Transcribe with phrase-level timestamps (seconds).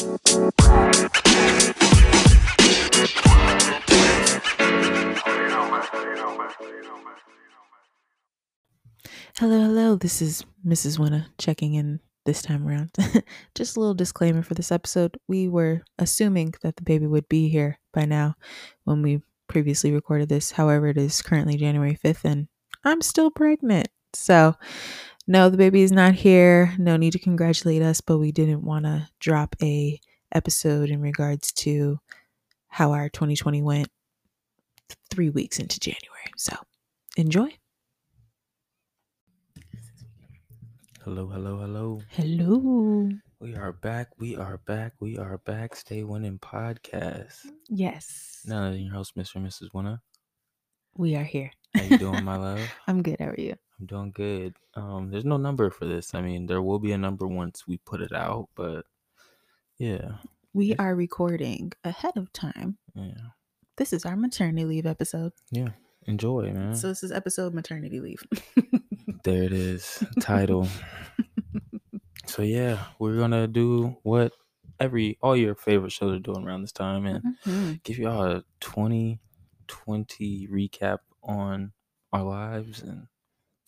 [0.00, 0.16] Hello,
[9.40, 9.96] hello.
[9.96, 10.98] This is Mrs.
[10.98, 12.92] Winner checking in this time around.
[13.54, 15.18] Just a little disclaimer for this episode.
[15.28, 18.36] We were assuming that the baby would be here by now
[18.84, 20.52] when we previously recorded this.
[20.52, 22.48] However, it is currently January 5th and
[22.84, 23.88] I'm still pregnant.
[24.14, 24.56] So,
[25.30, 26.74] no, the baby is not here.
[26.76, 30.00] No need to congratulate us, but we didn't want to drop a
[30.32, 32.00] episode in regards to
[32.66, 33.88] how our 2020 went
[35.10, 36.32] 3 weeks into January.
[36.36, 36.56] So,
[37.16, 37.56] enjoy.
[41.04, 42.02] Hello, hello, hello.
[42.10, 43.10] Hello.
[43.38, 44.08] We are back.
[44.18, 44.94] We are back.
[44.98, 45.76] We are back.
[45.76, 47.46] Stay winning podcast.
[47.68, 48.40] Yes.
[48.48, 49.36] Now that your host, Mr.
[49.36, 49.68] and Mrs.
[49.72, 50.02] Winner.
[50.96, 51.52] We are here.
[51.76, 52.68] How you doing, my love?
[52.88, 53.20] I'm good.
[53.20, 53.54] How are you?
[53.80, 54.56] I'm doing good.
[54.74, 56.14] Um, there's no number for this.
[56.14, 58.84] I mean, there will be a number once we put it out, but
[59.78, 60.16] yeah,
[60.52, 62.76] We are recording ahead of time.
[62.94, 63.14] yeah,
[63.76, 65.32] This is our maternity leave episode.
[65.50, 65.70] yeah.
[66.06, 66.74] Enjoy, man.
[66.74, 68.22] So this is episode maternity leave.
[69.24, 70.02] there it is.
[70.20, 70.66] Title.
[72.26, 74.32] so yeah, we're gonna do what
[74.78, 77.82] every all your favorite shows are doing around this time, and Mhm.
[77.84, 81.72] give y'all a 2020 recap on
[82.14, 83.06] our lives and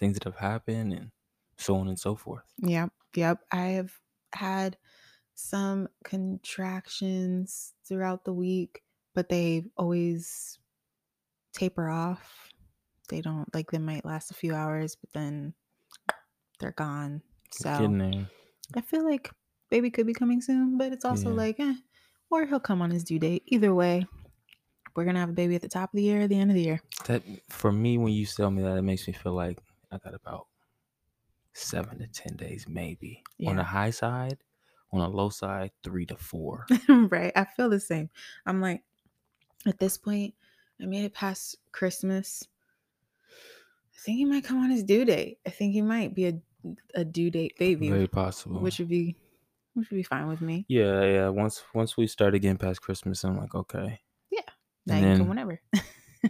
[0.02, 1.12] things that have happened and
[1.56, 2.42] so on and so forth.
[2.58, 2.90] Yep.
[3.14, 3.38] Yep.
[3.52, 3.92] I have
[4.34, 4.76] had
[5.34, 8.82] some contractions throughout the week,
[9.14, 10.58] but they always
[11.54, 12.48] taper off.
[13.08, 15.54] They don't like they might last a few hours, but then
[16.58, 17.22] they're gone.
[17.52, 17.68] So.
[18.74, 19.30] I feel like
[19.70, 21.36] baby could be coming soon, but it's also Yeah.
[21.36, 21.74] like, eh,
[22.30, 23.42] or he'll come on his due date.
[23.46, 24.06] Either way,
[24.96, 26.54] we're gonna have a baby at the top of the year, or the end of
[26.56, 26.80] the year.
[27.06, 29.58] That for me, when you tell me that, it makes me feel like
[29.92, 30.46] I got about
[31.52, 33.22] seven to ten days, maybe.
[33.46, 34.38] On the high side,
[34.92, 36.66] on the low side, three to four.
[36.88, 37.32] right.
[37.36, 38.08] I feel the same.
[38.46, 38.82] I'm like,
[39.66, 40.34] at this point,
[40.80, 42.42] I made it past Christmas.
[43.94, 45.38] I think he might come on his due date.
[45.46, 46.34] I think he might be a
[46.94, 48.60] a due date baby, Very possible.
[48.60, 49.16] which would be
[49.74, 50.64] which would be fine with me.
[50.68, 51.28] yeah, yeah.
[51.28, 54.00] Once once we start again past Christmas, I'm like, okay,
[54.86, 55.60] Now And you then- come whenever.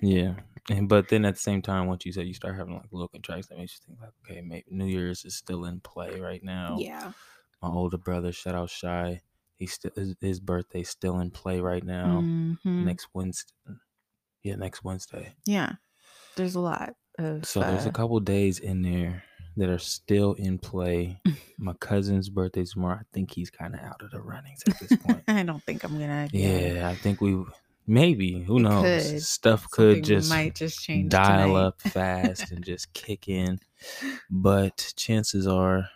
[0.03, 0.35] yeah.
[0.71, 3.09] And but then at the same time, once you said you start having like little
[3.09, 6.43] contracts, that makes you think like, okay, maybe New Year's is still in play right
[6.43, 6.77] now.
[6.79, 7.13] yeah.
[7.63, 9.21] my older brother, shout out Shy.
[9.57, 12.21] He's still his, his birthday's still in play right now.
[12.23, 12.85] Mhm.
[12.85, 13.53] Next Wednesday,
[14.43, 15.35] yeah, next Wednesday.
[15.47, 15.73] Yeah.
[16.37, 19.25] There's a lot of So there's a uh, couple days in there
[19.57, 21.21] that are still in play.
[21.59, 22.97] my cousin's birthday's tomorrow.
[23.01, 25.23] I think he's kind of out of the runnings at this point.
[25.29, 26.29] I don't think I'm gonna.
[26.33, 27.45] yeah, I think we
[27.87, 29.23] maybe who It knows could.
[29.23, 31.11] stuff could Something just might just change.
[31.11, 31.61] dial tonight.
[31.61, 33.61] up fast and just kick in,
[34.31, 35.89] but chances are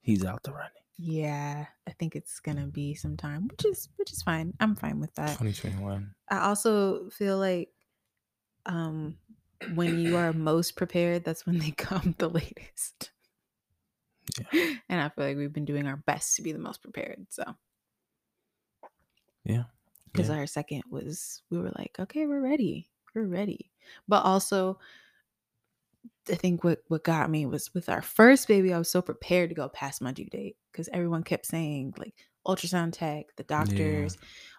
[0.00, 0.70] he's out the running.
[0.98, 4.52] Yeah, I think it's gonna be some time, which is which is fine.
[4.60, 5.38] I'm fine with that.
[5.38, 6.14] 2021.
[6.30, 7.70] I also feel like
[8.66, 9.16] um
[9.74, 13.10] when you are most prepared, that's when they come the latest.
[14.88, 17.26] And I feel like we've been doing our best to be the most prepared.
[17.30, 17.44] So
[19.44, 19.64] Yeah.
[20.12, 20.36] Because Yeah.
[20.36, 22.88] our second was we were like, okay, we're ready.
[23.14, 23.72] We're ready.
[24.08, 24.78] But also
[26.30, 29.50] I think what what got me was with our first baby, I was so prepared
[29.50, 32.14] to go past my due date because everyone kept saying like
[32.46, 34.16] ultrasound tech, the doctors,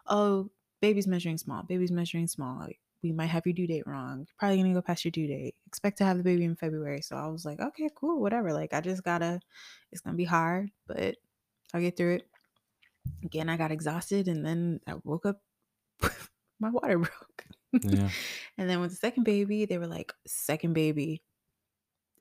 [0.08, 0.52] oh,
[0.82, 2.68] baby's measuring small, baby's measuring small.
[3.04, 4.20] We might have your due date wrong.
[4.20, 5.56] You're probably gonna go past your due date.
[5.68, 7.02] Expect to have the baby in February.
[7.02, 8.54] So I was like, okay, cool, whatever.
[8.54, 9.40] Like I just gotta.
[9.92, 11.16] It's gonna be hard, but
[11.74, 12.28] I'll get through it.
[13.24, 15.42] Again, I got exhausted, and then I woke up.
[16.62, 17.46] my water broke.
[17.82, 18.10] Yeah.
[18.58, 21.24] And then with the second baby, they were like, second baby,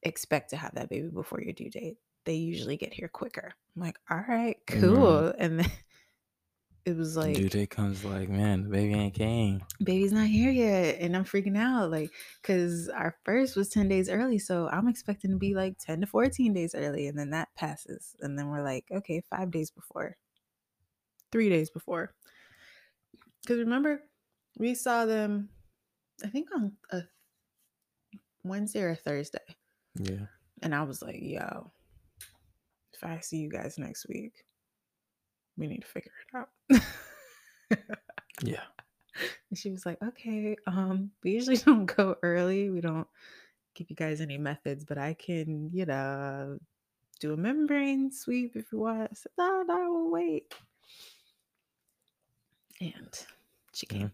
[0.02, 1.98] expect to have that baby before your due date.
[2.24, 3.52] They usually get here quicker.
[3.76, 5.32] I'm like, all right, cool.
[5.38, 5.70] And then
[6.84, 9.62] it was like, Due date comes like, man, the baby ain't came.
[9.82, 10.98] baby's not here yet.
[11.00, 11.90] And I'm freaking out.
[11.90, 12.10] Like,
[12.40, 14.38] because our first was 10 days early.
[14.38, 17.08] So I'm expecting to be like 10 to 14 days early.
[17.08, 18.14] And then that passes.
[18.20, 20.16] And then we're like, okay, five days before,
[21.32, 22.14] three days before.
[23.42, 24.02] Because remember,
[24.58, 25.48] we saw them,
[26.24, 27.02] I think on a
[28.44, 29.38] Wednesday or a Thursday.
[29.94, 30.26] Yeah.
[30.62, 31.70] And I was like, yo,
[32.92, 34.32] if I see you guys next week,
[35.56, 36.82] we need to figure it out.
[38.42, 38.64] Yeah.
[39.50, 42.70] And she was like, okay, um, we usually don't go early.
[42.70, 43.06] We don't
[43.74, 46.58] give you guys any methods, but I can, you know,
[47.20, 49.02] do a membrane sweep if you want.
[49.02, 50.54] I said, no, no, we'll wait.
[52.80, 53.08] And
[53.74, 53.98] she mm-hmm.
[53.98, 54.12] came.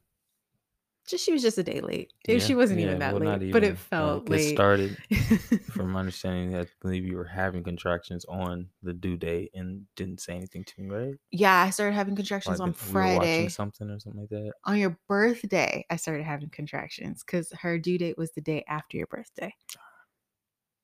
[1.06, 2.12] just she was just a day late.
[2.26, 4.96] Yeah, She wasn't yeah, even that well, late, but it felt like, it started
[5.70, 10.20] From my understanding, I believe you were having contractions on the due date and didn't
[10.20, 11.14] say anything to me, right?
[11.30, 13.48] yeah, I started having contractions Like on if we watching Friday.
[13.48, 14.52] something or something like that.
[14.64, 18.96] On your birthday, I started having contractions because her due date was the day after
[18.96, 19.54] your birthday.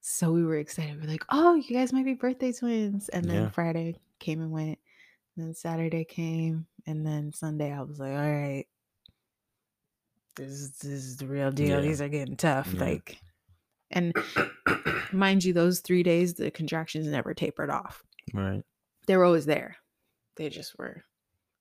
[0.00, 1.00] So we were excited.
[1.00, 3.08] We're like, oh, you guys might be birthday twins.
[3.08, 3.50] And then Yeah.
[3.50, 4.78] Friday came and went.
[5.36, 6.66] And then Saturday came.
[6.86, 8.66] And then Sunday, I was like, all right,
[10.36, 11.76] this is, this is the real deal.
[11.76, 11.80] Yeah.
[11.80, 12.72] These are getting tough.
[12.74, 12.80] Yeah.
[12.80, 13.18] Like,
[13.90, 14.14] and
[15.12, 18.02] mind you, those three days, the contractions never tapered off.
[18.34, 18.62] Right.
[19.06, 19.76] They were always there.
[20.36, 21.04] They just were,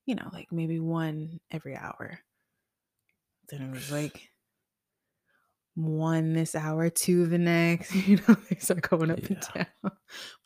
[0.06, 2.20] you know, like maybe one every hour.
[3.50, 4.31] Then it was like
[5.76, 7.94] one this hour, two the next.
[8.08, 9.92] You know, they start going up and down.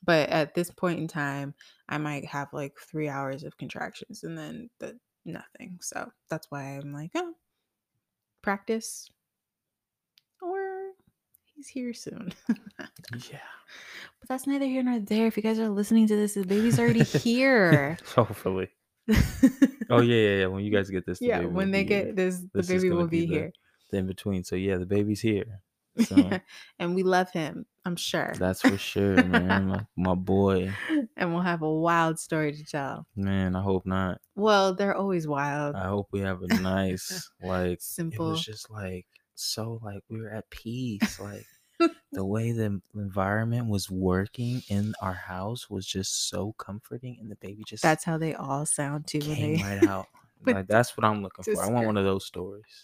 [0.04, 1.54] But at this point in time,
[1.90, 5.80] I might have like three hours of contractions and then the nothing.
[5.82, 7.34] So that's why I'm like, oh,
[8.42, 9.10] practice
[10.42, 10.92] or
[11.56, 12.34] he's here soon.
[13.32, 13.40] Yeah.
[14.22, 15.28] But that's neither here nor there.
[15.28, 17.98] If you guys are listening to this, the baby's already here.
[18.16, 18.70] Hopefully.
[19.90, 20.46] Oh yeah, yeah, yeah.
[20.48, 22.06] When you guys get this, yeah, when they be here.
[22.06, 23.52] get this, the This baby will be be here.
[23.96, 24.44] In between.
[24.44, 25.62] So yeah, the baby's here.
[26.04, 26.40] So
[26.80, 28.34] and we love him, I'm sure.
[28.38, 29.68] that's for sure, man.
[29.68, 30.74] My, my boy,
[31.16, 33.08] and we'll have a wild story to tell.
[33.16, 33.56] man.
[33.56, 34.20] I hope not.
[34.36, 35.76] Well, they're always wild.
[35.76, 38.32] I hope we have a nice, like, it Simple.
[38.32, 39.06] was just like
[39.36, 41.20] so, like we were at peace.
[41.20, 41.46] Like
[42.12, 47.36] the way the environment was working in our house was just so comforting, and the
[47.36, 49.20] baby just That's how they all sound too.
[49.20, 50.08] Came right out.
[50.46, 51.64] like that's what I'm looking for.
[51.64, 52.84] I want one of those stories.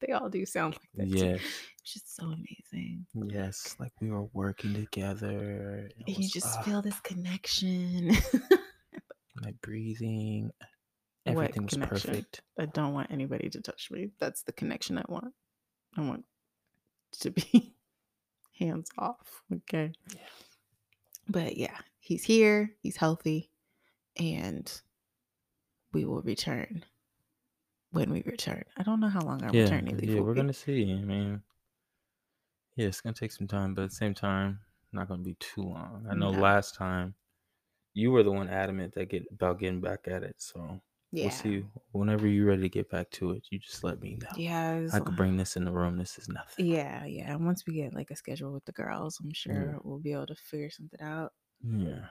[0.00, 1.12] They all do sound like that.
[1.18, 1.24] too.
[1.26, 1.40] Yes,
[1.82, 3.06] It's just so amazing.
[3.28, 3.76] yes.
[3.78, 5.90] Like we were working together.
[6.06, 8.12] And you just ah, feel this connection.
[9.36, 10.50] my breathing.
[11.26, 12.10] What Everything was connection?
[12.10, 12.42] perfect.
[12.60, 14.10] I don't want anybody to touch me.
[14.20, 15.32] That's the connection I want.
[15.96, 16.26] I want
[17.20, 17.74] to be
[18.58, 19.42] hands off.
[19.50, 19.92] Okay.
[20.14, 20.20] Yeah.
[21.26, 23.50] But yeah, he's here, he's healthy,
[24.18, 24.70] and
[25.94, 26.84] we will return
[27.94, 28.62] when we return.
[28.76, 30.40] I don't know how long our yeah, maternity leave yeah, will we're be.
[30.40, 30.92] gonna see.
[30.92, 31.42] I mean,
[32.76, 34.60] yeah, it's gonna take some time, but at the same time,
[34.92, 36.06] not gonna be too long.
[36.10, 36.40] I know No.
[36.40, 37.14] last time
[37.94, 40.80] you were the one adamant that get about getting back at it, so
[41.12, 41.24] Yeah.
[41.26, 41.64] we'll see.
[41.92, 44.28] Whenever you're ready to get back to it, you just let me know.
[44.36, 44.88] Yeah.
[44.92, 45.96] I could bring this in the room.
[45.96, 46.66] This is nothing.
[46.66, 47.32] Yeah, yeah.
[47.32, 50.26] And once we get like a schedule with the girls, I'm sure we'll be able
[50.26, 51.32] to figure something out.
[51.62, 52.06] Yeah.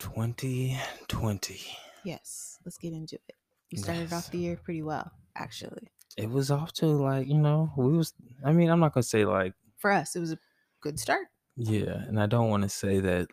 [0.00, 1.60] 2020.
[2.08, 3.34] Yes, let's get into it.
[3.70, 5.88] You started off the year pretty well, actually.
[6.16, 8.14] It was off to like, you know, we was
[8.44, 10.38] I mean, I'm not gonna say like For us, it was a
[10.80, 11.26] good start.
[11.56, 13.28] Yeah, and I don't want to say that.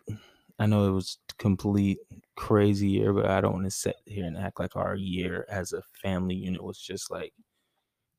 [0.58, 1.98] I know it was complete
[2.36, 5.72] crazy year, but I don't want to sit here and act like our year as
[5.72, 7.32] a family unit was just like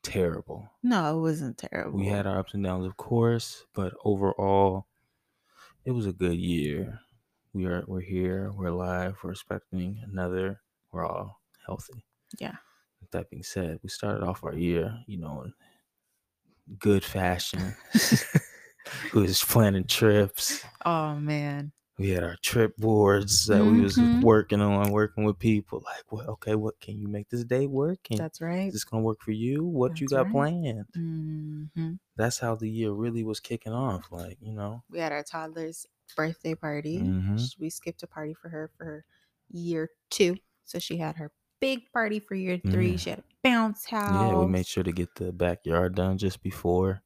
[0.03, 0.71] terrible.
[0.83, 1.99] No, it wasn't terrible.
[1.99, 4.87] We had our ups and downs, of course, but overall,
[5.85, 6.99] it was a good year.
[7.57, 10.61] We are we're here, we're alive, we're expecting another.
[10.91, 12.05] We're all healthy.
[12.37, 12.57] Yeah.
[13.01, 15.53] With that being said, we started off our year, you know, in
[16.79, 17.75] good fashion.
[19.13, 20.63] we was planning trips.
[20.85, 21.71] Oh man.
[21.97, 24.21] we had our trip boards that we was Mhm.
[24.21, 25.81] working on, working with people.
[25.83, 28.03] Like, well, okay, what can you make this day work?
[28.03, 28.67] Can, That's right.
[28.67, 29.63] is this gonna work for you?
[29.65, 30.31] What you got right.
[30.31, 30.85] planned?
[30.93, 34.11] hmm That's how the year really was kicking off.
[34.11, 36.99] Like, you know, We had our toddler's birthday party.
[36.99, 37.59] Mhm.
[37.59, 39.05] We skipped a party for her for
[39.49, 40.37] year two.
[40.65, 42.91] So she had her big party for year three.
[42.91, 42.97] Yeah.
[42.97, 44.31] She had a bounce house.
[44.31, 47.03] yeah, we made sure to get the backyard done just before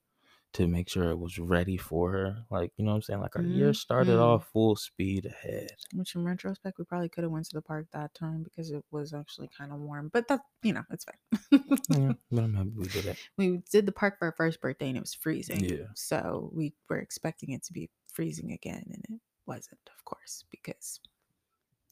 [0.54, 2.46] to make sure it was ready for her.
[2.50, 3.22] Like, you know what I'm saying?
[3.22, 4.22] Like our year started Mhm.
[4.22, 5.72] off full speed ahead.
[5.94, 8.84] Which in retrospect, we probably could have went to the park that time because it
[8.92, 10.10] was actually kind of warm.
[10.10, 11.78] But that, you know, it's fine.
[11.90, 13.18] Yeah, but I'm happy we did it.
[13.38, 15.64] we did the park for our first birthday and it was freezing.
[15.64, 15.88] Yeah.
[15.96, 21.00] So we were expecting it to be freezing again and it wasn't, of course, because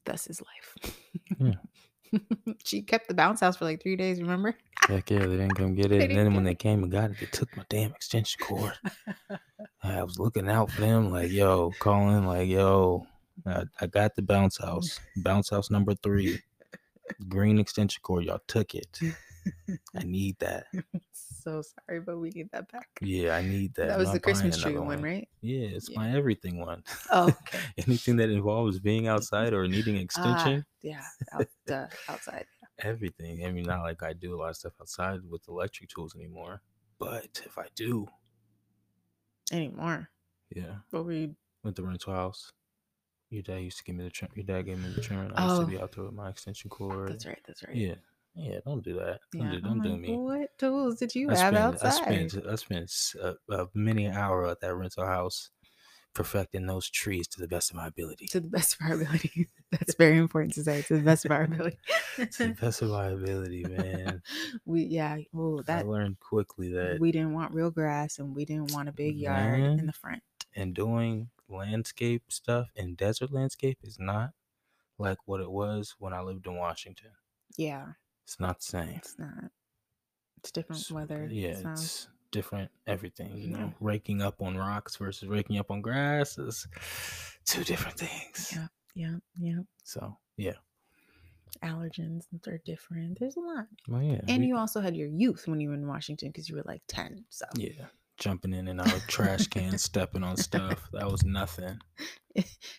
[0.05, 0.93] thus is life.
[1.39, 1.53] Yeah.
[2.63, 4.55] she kept the bounce house for like three days, remember?
[4.87, 6.09] Heck yeah, they didn't come get it.
[6.09, 8.73] And then when they came and got it, they took my damn extension cord.
[9.83, 13.07] I was looking out for them, like, yo, calling, like, yo,
[13.45, 16.41] I, I got the bounce house, bounce house number three,
[17.27, 18.25] green extension cord.
[18.25, 18.99] Y'all took it.
[19.95, 20.65] I need that.
[21.43, 22.87] So sorry, but we need that back.
[23.01, 23.87] Yeah, I need that.
[23.87, 25.27] That, I'm was the Christmas tree another one, right?
[25.41, 25.99] Yeah, it's Yeah.
[25.99, 26.83] my everything one.
[27.11, 27.59] Oh, okay.
[27.87, 31.03] Anything that involves being outside or needing extension, Ah, yeah,
[31.33, 32.45] out, uh, outside.
[32.79, 33.45] everything.
[33.45, 36.61] I mean, not like I do a lot of stuff outside with electric tools anymore,
[36.99, 38.07] but if I do,
[39.51, 40.09] Anymore.
[40.55, 41.31] yeah, But we
[41.63, 42.51] went to rental house.
[43.29, 44.31] Your dad used to give me the trim.
[44.35, 45.59] Your dad gave me the and I used Oh.
[45.65, 47.09] to be out there with my extension cord.
[47.09, 47.39] That's right.
[47.45, 47.75] That's right.
[47.75, 47.95] Yeah,
[48.39, 48.59] yeah.
[48.65, 49.19] Don't do that.
[49.31, 50.15] Don't Yeah, do, don't do like, me.
[50.15, 51.87] What tools did you I have spent, outside?
[51.87, 52.91] I spent I spent
[53.21, 55.49] a, a many hour at that rental house
[56.13, 58.27] perfecting those trees to the best of my ability.
[58.27, 59.47] to the best of our ability.
[59.71, 60.81] That's very important to say.
[60.83, 61.77] To the best of our ability.
[62.17, 64.21] to the best of my ability, man.
[64.65, 65.17] we yeah.
[65.35, 68.91] Oh, I learned quickly that we didn't want real grass and we didn't want a
[68.91, 70.23] big yard in the front.
[70.55, 74.31] and doing landscape stuff in desert landscape is not
[74.97, 77.11] like what it was when I lived in Washington.
[77.57, 77.85] Yeah,
[78.29, 78.89] It's not the same.
[78.89, 79.45] it's not.
[80.37, 81.27] It's different It's- weather.
[81.31, 83.35] Yeah, so- it's different everything.
[83.35, 83.57] You Yeah.
[83.57, 86.67] know, raking up on rocks versus raking up on grass is
[87.45, 88.51] two different things.
[88.55, 89.61] Yeah, yeah, yeah.
[89.83, 90.53] So yeah,
[91.63, 93.19] Allergens are different.
[93.19, 93.65] There's a lot.
[93.87, 96.47] well yeah, And we- you also had your youth when you were in Washington because
[96.47, 97.25] you were like 10.
[97.29, 97.87] So yeah,
[98.19, 100.89] jumping in and out of trash cans, stepping on stuff.
[100.93, 101.79] That was nothing.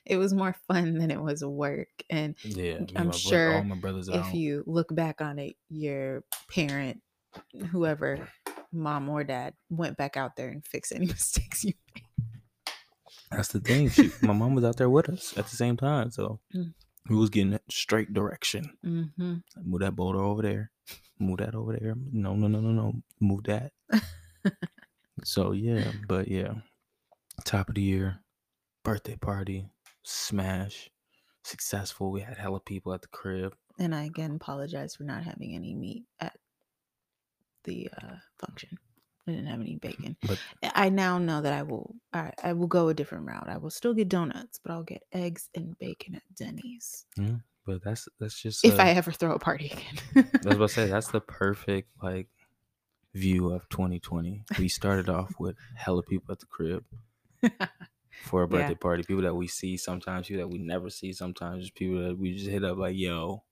[0.06, 1.88] it was more fun than it was work.
[2.08, 7.02] And Yeah, I'm sure all my brothers if you look back on it, your parent,
[7.70, 8.28] whoever,
[8.72, 11.72] mom or dad, went back out there and fixed any mistakes you
[13.30, 13.88] That's the thing.
[13.90, 16.74] She, my mom was out there with us at the same time, so Mm.
[17.08, 18.76] we was getting straight direction.
[18.84, 19.34] Mm-hmm.
[19.64, 20.70] Move that boulder over there.
[21.18, 21.94] Move that over there.
[22.12, 22.92] No, no, no, no, no.
[23.20, 23.72] Move that.
[25.24, 26.54] so yeah, but yeah,
[27.44, 28.20] top of the year,
[28.84, 29.66] birthday party,
[30.02, 30.90] smash,
[31.44, 32.10] successful.
[32.10, 33.54] We had hella people at the crib.
[33.78, 36.36] And I again apologize for not having any meat at
[37.64, 38.78] the uh, function.
[39.26, 40.16] I didn't have any bacon.
[40.26, 40.38] But
[40.74, 43.48] I now know that I will I, I will go a different route.
[43.48, 47.06] I will still get donuts, but I'll get eggs and bacon at Denny's.
[47.16, 49.66] Yeah, but that's that's just if uh, I ever throw a party
[50.16, 50.30] again.
[50.44, 52.28] I was about to say that's the perfect like
[53.14, 54.44] view of 2020.
[54.58, 56.84] We started off with hella people at the crib
[58.22, 58.58] for a Yeah.
[58.58, 59.02] birthday party.
[59.02, 62.34] People that we see sometimes, people that we never see sometimes, just people that we
[62.36, 63.42] just hit up like, "Yo,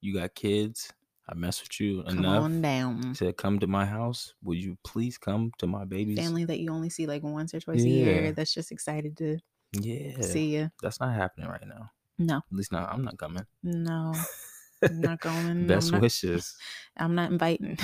[0.00, 0.92] you got kids?
[1.28, 3.14] I mess with you Come enough on down.
[3.14, 4.34] to come to my house.
[4.42, 7.60] Would you please come to my baby's Family that you only see like once or
[7.60, 9.38] twice a year that's just excited to
[9.72, 10.70] Yeah, see you.
[10.82, 11.90] that's not happening right now.
[12.18, 12.92] No, At least not.
[12.92, 13.46] I'm not coming.
[13.62, 14.14] no.
[14.88, 15.66] I'm not going.
[15.66, 16.54] Best I'm not, wishes.
[16.96, 17.78] I'm not inviting.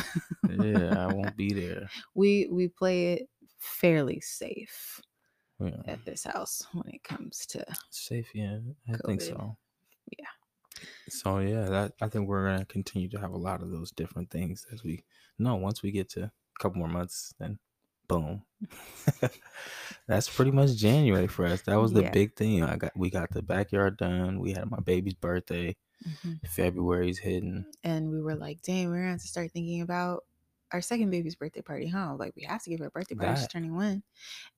[0.49, 1.89] yeah, I won't be there.
[2.15, 3.29] we we play it
[3.59, 5.01] fairly safe
[5.61, 5.83] Yeah.
[5.87, 8.59] at this house when it comes to Safe, yeah,
[8.93, 9.57] I think so.
[10.17, 10.27] Yeah.
[11.09, 14.31] So yeah, that I think we're gonna continue to have a lot of those different
[14.31, 15.05] things as we
[15.39, 15.57] no.
[15.57, 17.59] Once we get to a couple more months, then
[18.09, 18.43] boom.
[20.07, 21.63] That's pretty much January for us.
[21.63, 22.11] That was the Yeah.
[22.11, 22.63] big thing.
[22.63, 24.41] I got we got the backyard done.
[24.41, 25.77] We had my baby's birthday.
[26.07, 26.41] Mhm.
[26.47, 27.65] February's hitting.
[27.85, 30.25] and we were like, dang, we're gonna have to start thinking about
[30.73, 32.15] our second baby's birthday party, huh?
[32.19, 33.35] Like we have to give her a birthday party.
[33.35, 33.51] She's That.
[33.51, 34.03] turning one.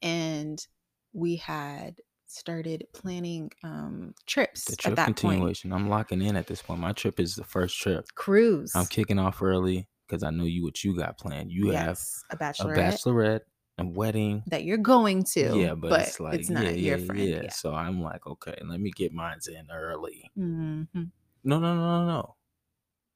[0.02, 0.64] And
[1.12, 5.16] we had started planning um trips The trip that point.
[5.16, 5.73] continuation.
[5.73, 6.80] I'm locking in at this point.
[6.80, 8.06] My trip is the first trip.
[8.14, 8.73] Cruise.
[8.75, 11.50] I'm kicking off early because I know you what you got planned.
[11.52, 13.40] You yes, a have bachelorette, a bachelorette,
[13.78, 15.56] a wedding, that you're going to.
[15.59, 17.20] yeah, but, it's like it's not yeah, your yeah, friend.
[17.28, 17.40] yeah.
[17.44, 17.50] Yeah.
[17.50, 20.30] So I'm like, okay, let me get mine in early.
[20.38, 21.11] Mhm.
[21.44, 22.37] No, no, no, no,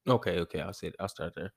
[0.07, 0.15] no.
[0.15, 1.53] Okay, okay, I'll say I'll start there.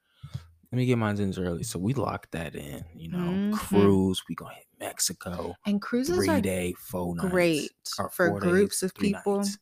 [0.72, 1.64] Let me get mine in early.
[1.64, 2.86] So we locked that in.
[2.96, 3.52] You know, Mhm.
[3.52, 4.24] cruise.
[4.30, 5.58] We gonna hit Mexico.
[5.66, 7.74] And cruises Three are day, four nights.
[7.76, 9.60] great or for days, groups of people nights.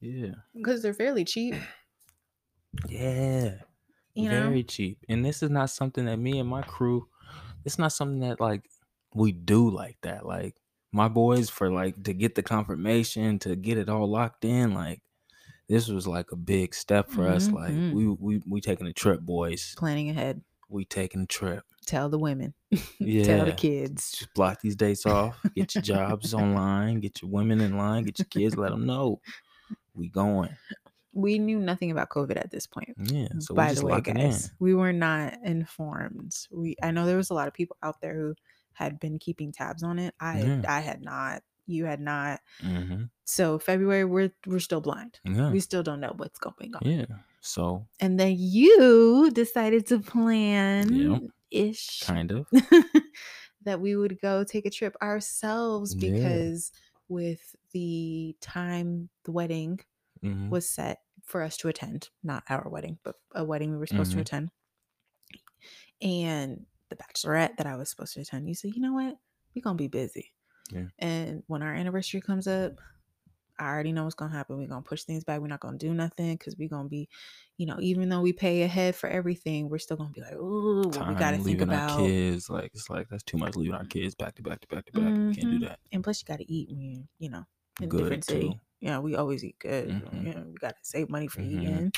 [0.00, 1.56] Yeah, because they're fairly cheap.
[2.88, 3.62] yeah.
[4.14, 5.04] You know, very cheap.
[5.08, 7.08] And this is not something that me and my crew,
[7.64, 8.70] it's not something that like
[9.14, 10.26] we do like that.
[10.26, 10.60] Like
[10.92, 15.02] my boys for like to get the confirmation, to get it all locked in, like
[15.70, 17.48] this was like a big step for us.
[17.48, 17.92] Like Mhm.
[17.94, 19.74] we we we taking a trip, boys.
[19.78, 20.42] planning ahead.
[20.68, 21.64] We taking a trip.
[21.86, 22.52] Tell the women.
[22.98, 23.24] Yeah.
[23.30, 24.12] Tell the kids.
[24.12, 25.40] Just block these dates off.
[25.54, 27.00] Get your jobs online.
[27.00, 28.04] Get your women in line.
[28.04, 28.56] Get your kids.
[28.56, 29.20] Let them know
[29.94, 30.50] we going.
[31.12, 32.94] We knew nothing about COVID at this point.
[32.98, 33.28] Yeah.
[33.40, 34.50] So we by just the way, guys, in.
[34.60, 36.34] we were not informed.
[36.52, 38.34] We I know there was a lot of people out there who
[38.74, 40.14] had been keeping tabs on it.
[40.20, 40.62] I Yeah.
[40.68, 41.42] I had not.
[41.70, 42.40] You had not.
[42.60, 45.20] hmm So February, we're we're still blind.
[45.24, 45.50] Yeah.
[45.52, 46.82] We still don't know what's going on.
[46.82, 47.06] Yeah.
[47.40, 52.46] So And then you decided to plan ish kind of.
[53.64, 56.10] that we would go take a trip ourselves Yeah.
[56.10, 56.72] because
[57.08, 59.80] with the time the wedding
[60.22, 63.86] hmm was set for us to attend, not our wedding, but a wedding we were
[63.86, 64.14] supposed Mhm.
[64.16, 64.50] to attend.
[66.02, 69.16] And the bachelorette that I was supposed to attend, you said, you know what?
[69.54, 70.32] We're gonna be busy.
[70.72, 70.86] Yeah.
[70.98, 72.80] And when our anniversary comes up,
[73.58, 74.56] I already know what's gonna happen.
[74.56, 75.40] We're gonna push things back.
[75.40, 77.08] We're not gonna do nothing because we're gonna be,
[77.58, 80.88] you know, even though we pay ahead for everything, we're still gonna be like, oh,
[80.88, 81.90] well, we gotta think about.
[81.90, 82.48] our kids.
[82.48, 84.92] Like it's like that's too much leaving our kids back to back to back to
[84.92, 85.14] back.
[85.14, 85.68] We can't do Mhm.
[85.68, 85.78] that.
[85.92, 87.44] And plus, you gotta eat when you, you know,
[87.80, 88.48] in a Good, different city.
[88.48, 88.60] too.
[88.80, 89.88] Yeah, we always eat good.
[89.90, 90.24] Mhm.
[90.26, 91.50] You know, we gotta save money for Mhm.
[91.52, 91.92] eating.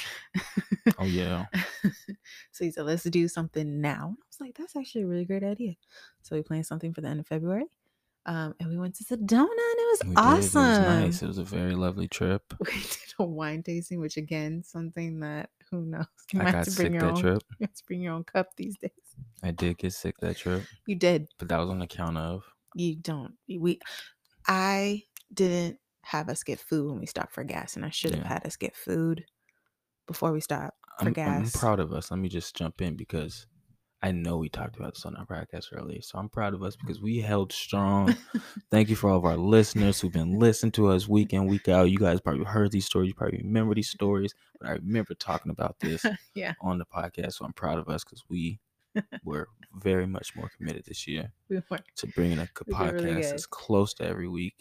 [0.98, 1.46] Oh yeah.
[2.50, 4.16] so he said, let's do something now.
[4.18, 5.74] I was like, that's actually a really great idea.
[6.22, 7.66] So we planned something for the end of February.
[8.24, 10.62] Um, and we went to Sedona and it was We awesome.
[10.62, 10.66] did.
[10.66, 11.22] It was nice.
[11.22, 12.54] It was a very lovely trip.
[12.60, 16.06] We did a wine tasting, which again, something that who knows.
[16.32, 17.42] You I might got have to bring sick your that own trip.
[17.58, 18.90] you have to bring your own cup these days.
[19.42, 21.28] I did get sick that trip, You did.
[21.38, 23.34] but that was on account of You don't.
[23.48, 23.80] We
[24.46, 25.02] I
[25.34, 28.28] didn't have us get food when we stopped for gas, and I should have Yeah.
[28.28, 29.24] had us get food
[30.06, 32.10] before we stopped for I'm, I'm proud of us.
[32.10, 33.46] Let me just jump in because
[34.04, 36.02] I know we talked about this on our podcast earlier.
[36.02, 38.16] So I'm proud of us because we held strong.
[38.70, 41.68] Thank you for all of our listeners who've been listening to us week in, week
[41.68, 41.84] out.
[41.90, 44.34] You guys probably heard these stories, you probably remember these stories.
[44.60, 46.04] But I remember talking about this
[46.34, 46.54] Yeah.
[46.60, 47.34] on the podcast.
[47.34, 48.58] So I'm proud of us because we
[49.24, 51.60] were very much more committed this year we
[51.96, 54.54] to bringing a podcast really as close to every week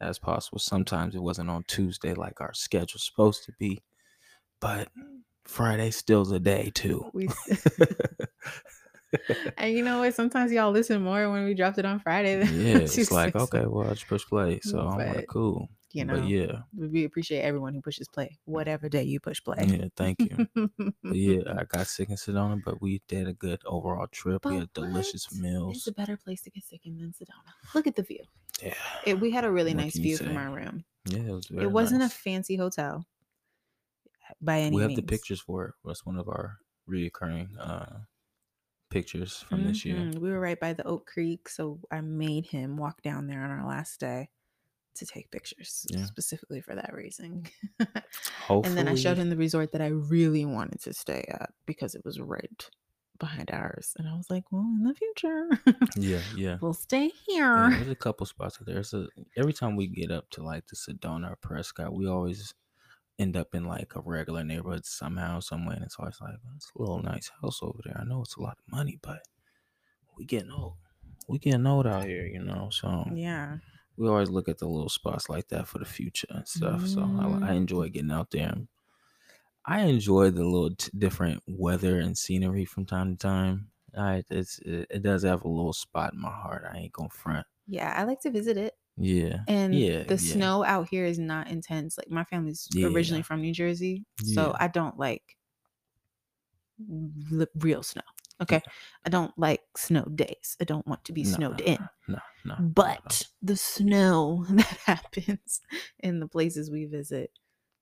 [0.00, 0.58] as possible.
[0.58, 3.82] Sometimes it wasn't on Tuesday like our schedule's supposed to be,
[4.60, 4.88] but
[5.44, 7.10] Friday still's a day too.
[7.12, 7.28] We
[9.58, 10.14] and you know what?
[10.14, 13.64] Sometimes y'all listen more when we dropped it on Friday than yeah, it's like okay,
[13.66, 15.68] well, I just push play, so I'm like cool.
[15.92, 19.64] You know, But yeah, we appreciate everyone who pushes play, whatever day you push play.
[19.66, 20.46] yeah, thank you.
[21.02, 24.44] But yeah, I got sick in Sedona, but we did a good overall trip.
[24.44, 25.40] we had delicious what?
[25.40, 25.76] meals.
[25.78, 27.50] It's a better place to get sick in than Sedona.
[27.74, 28.24] Look at the view.
[28.62, 28.74] Yeah,
[29.06, 30.84] It, we had a really What nice view from our room.
[31.06, 31.46] yeah, it was.
[31.46, 32.12] Very it wasn't nice.
[32.12, 33.06] a fancy hotel
[34.42, 35.00] by any We have means.
[35.00, 35.74] the pictures for it.
[35.84, 36.58] That's one of our
[36.90, 37.86] reoccurring uh
[39.00, 39.96] pictures from this year.
[39.96, 40.18] Mhm.
[40.20, 43.50] We were right by the Oak Creek, so I made him walk down there on
[43.50, 44.30] our last day
[44.94, 46.06] to take pictures Yeah.
[46.06, 47.44] specifically for that reason.
[48.46, 51.52] Hopefully, and then I showed him the resort that I really wanted to stay at
[51.66, 52.70] because it was right
[53.18, 53.94] behind ours.
[53.98, 55.48] And I was like, well, in the future,
[55.96, 56.56] Yeah, yeah.
[56.62, 57.76] we'll stay Yeah, here.
[57.78, 58.82] there's a couple spots out there.
[58.82, 62.54] So every time we get up to like the Sedona or Prescott, we always
[63.18, 65.76] end up in like a regular neighborhood somehow, somewhere.
[65.76, 67.96] And it's always like, it's a little nice house over there.
[67.98, 69.20] I know it's a lot of money, but
[70.16, 70.74] we getting old.
[71.28, 72.68] We getting old out here, you know.
[72.70, 73.58] So Yeah.
[73.96, 76.86] we always look at the little spots like that for the future and stuff.
[76.86, 77.52] So I, I mm-hmm.
[77.52, 78.54] enjoy getting out there.
[79.64, 83.68] I enjoy the little t- different weather and scenery from time to time.
[83.98, 86.64] I it's it, it does have a little spot in my heart.
[86.70, 87.46] I ain't gonna front.
[87.66, 87.92] Yeah.
[87.96, 88.74] I like to visit it.
[88.96, 89.40] Yeah.
[89.48, 90.32] And Yeah, the yeah.
[90.34, 91.98] snow out here is not intense.
[91.98, 92.88] Like my family's Yeah.
[92.88, 95.36] originally from New Jersey, so I don't like
[97.30, 98.02] li- real snow.
[98.40, 98.60] Okay,
[99.04, 100.56] I don't like snow days.
[100.60, 101.78] I don't want to be Nah, snowed in.
[102.06, 102.54] No, no.
[102.60, 105.62] But the snow that happens
[106.00, 107.30] in the places we visit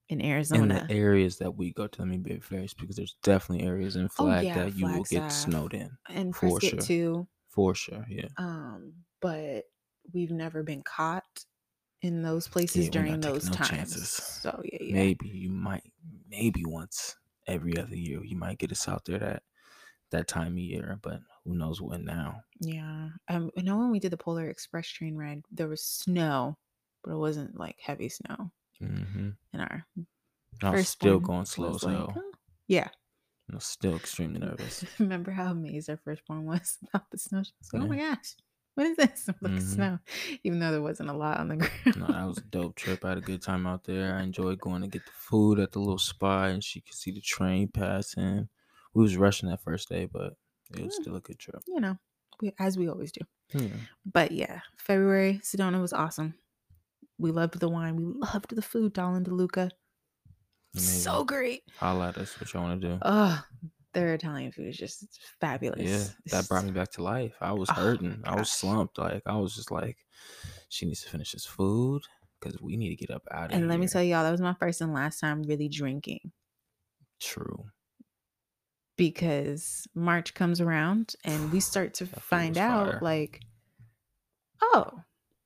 [0.08, 0.62] in Arizona.
[0.62, 3.96] in the areas that we go to, let me be very because there's definitely areas
[3.96, 6.78] in Oh, Flag yeah, that you will get snowed in and for sure.
[6.80, 7.26] too.
[7.48, 8.04] for sure.
[8.08, 8.28] Yeah.
[8.36, 9.64] Um, but
[10.12, 11.44] we've never been caught
[12.02, 13.68] in those places we're during those no times.
[13.68, 14.42] chances.
[14.42, 14.94] So yeah, yeah.
[14.94, 15.92] Maybe you might,
[16.28, 19.42] maybe once every other year, you might get us out there that
[20.10, 22.42] that time of year, but who knows when now?
[22.60, 23.10] Yeah.
[23.28, 26.58] Um, I know when we did the Polar Express train ride, there was snow,
[27.02, 29.86] but it wasn't like heavy snow hmm in our
[30.64, 32.16] I was first still going slow as like.
[32.16, 32.32] "Oh."
[32.66, 32.90] Yeah.
[33.50, 34.84] I was still extremely nervous.
[34.98, 37.42] Remember how amazed our firstborn was about the snow?
[37.42, 38.36] She was like, oh my gosh,
[38.74, 39.28] what is this?
[39.28, 39.62] I'm like, Mhm.
[39.62, 39.98] snow.
[40.42, 41.72] Even though there wasn't a lot on the ground.
[41.96, 43.04] No, that was a dope trip.
[43.04, 44.16] I had a good time out there.
[44.16, 47.10] I enjoyed going to get the food at the little spot, and she could see
[47.12, 48.48] the train passing.
[48.94, 50.34] We was rushing that first day, but
[50.76, 51.02] it was Mm.
[51.02, 51.62] still a good trip.
[51.66, 51.96] you know,
[52.40, 53.20] we, as we always do.
[53.52, 53.68] Yeah.
[54.04, 56.34] But yeah, February, Sedona was awesome.
[57.18, 57.94] We loved the wine.
[57.96, 59.70] We loved the food, Dahl & DiLuca.
[60.76, 61.26] So Amazing.
[61.26, 61.62] great.
[61.78, 62.98] Holla at us what y'all want to do.
[63.02, 63.44] Oh,
[63.94, 65.80] their Italian food is just fabulous.
[65.80, 66.04] Yeah,
[66.38, 67.34] that brought me back to life.
[67.40, 68.22] I was Oh hurting.
[68.24, 68.98] I was slumped.
[68.98, 69.98] Like I was just like,
[70.68, 72.02] she needs to finish this food
[72.40, 73.60] because we need to get up out of here.
[73.60, 76.32] And let me tell y'all, that was my first and last time really drinking
[77.20, 77.64] True.
[78.96, 82.98] because March comes around and we start to find out fire.
[83.00, 83.40] like,
[84.62, 85.00] oh,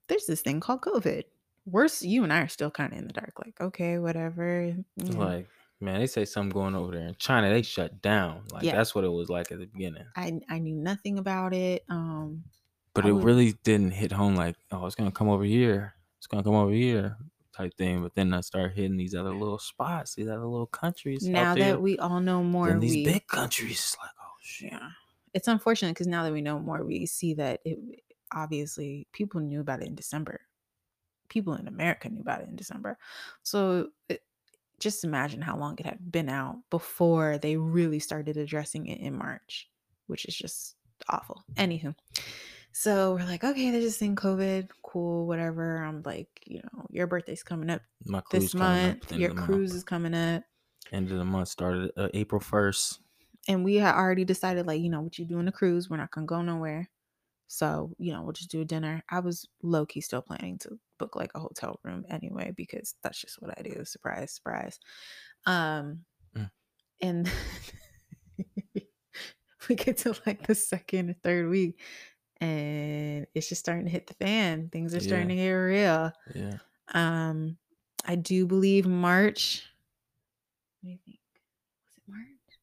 [0.09, 1.25] there's this thing called COVID.
[1.67, 3.35] Worse, you and I are still kind of in the dark.
[3.39, 4.75] Like, okay, whatever.
[4.97, 5.49] Like,
[5.81, 7.49] man, they say something going over there in China.
[7.51, 8.43] They shut down.
[8.53, 8.77] Like Yeah.
[8.77, 10.05] that's what it was like at the beginning.
[10.17, 11.85] I I knew nothing about it.
[11.88, 12.45] Um,
[12.95, 14.35] But I it would- really didn't hit home.
[14.35, 15.95] Like, oh, it's gonna come over here.
[16.19, 17.17] It's gonna come over here.
[17.53, 18.03] Type thing.
[18.03, 21.27] But then I start hitting these other little spots, these other little countries.
[21.27, 21.73] now there.
[21.73, 24.73] that we all know more, these we big countries, it's like, oh shit.
[24.73, 24.91] yeah,
[25.35, 27.79] it's unfortunate because now that we know more, we see that it
[28.33, 30.41] obviously people knew about it in December.
[31.29, 32.97] People in America knew about it in December.
[33.43, 34.23] So it,
[34.81, 39.17] just imagine how long it had been out before they really started addressing it in
[39.17, 39.69] March,
[40.07, 40.77] which is just
[41.09, 41.43] awful.
[41.57, 41.95] Anywho,
[42.73, 45.79] So we're like, okay, they're just saying COVID, cool, whatever.
[45.83, 49.12] I'm like, you know, your birthday's coming up My this up month.
[49.12, 49.47] end Your the month.
[49.47, 50.43] cruise is coming up.
[50.93, 53.01] End of the month started uh, April first.
[53.49, 56.11] and we had already decided like you know what you doing the cruise we're not
[56.11, 56.88] gonna go nowhere
[57.49, 59.03] so you know we'll just do a dinner.
[59.11, 63.41] I was low-key still planning to book like a hotel room anyway because that's just
[63.43, 63.85] what i do.
[63.85, 64.79] Surprise surprise.
[65.47, 66.05] Um
[66.37, 66.51] Mm.
[67.01, 67.31] and
[69.69, 71.81] we get to like the second or third week
[72.41, 74.69] and it's just starting to hit the fan.
[74.71, 75.35] Things are starting Yeah.
[75.37, 76.13] to get real.
[76.35, 76.59] Yeah.
[76.95, 77.57] um
[78.05, 79.65] i do believe march
[80.81, 81.19] what do you think.
[81.85, 82.58] Was it march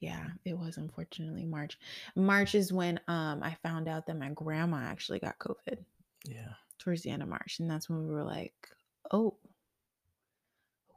[0.00, 1.78] yeah it was unfortunately march
[2.14, 5.78] march is when um i found out that my grandma actually got covid
[6.24, 6.52] Yeah.
[6.78, 8.54] towards the end of march and that's when we were like
[9.10, 9.36] oh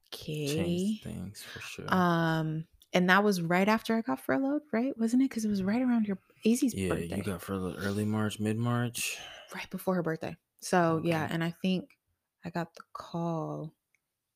[0.07, 1.85] okay Changed things for sure.
[1.93, 5.63] um and that was right after i got furloughed right wasn't it because it was
[5.63, 9.17] right around your Azzy's yeah, birthday you got for the early March, mid March.
[9.53, 10.37] right before her birthday.
[10.61, 11.97] So yeah, and I think
[12.45, 13.73] I got the call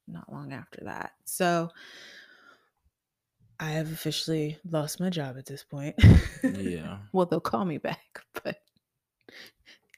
[0.05, 1.13] not long after that.
[1.23, 1.69] So
[3.63, 5.95] I have officially lost my job at this point.
[6.43, 6.97] Yeah.
[7.13, 8.57] well, they'll call me back, but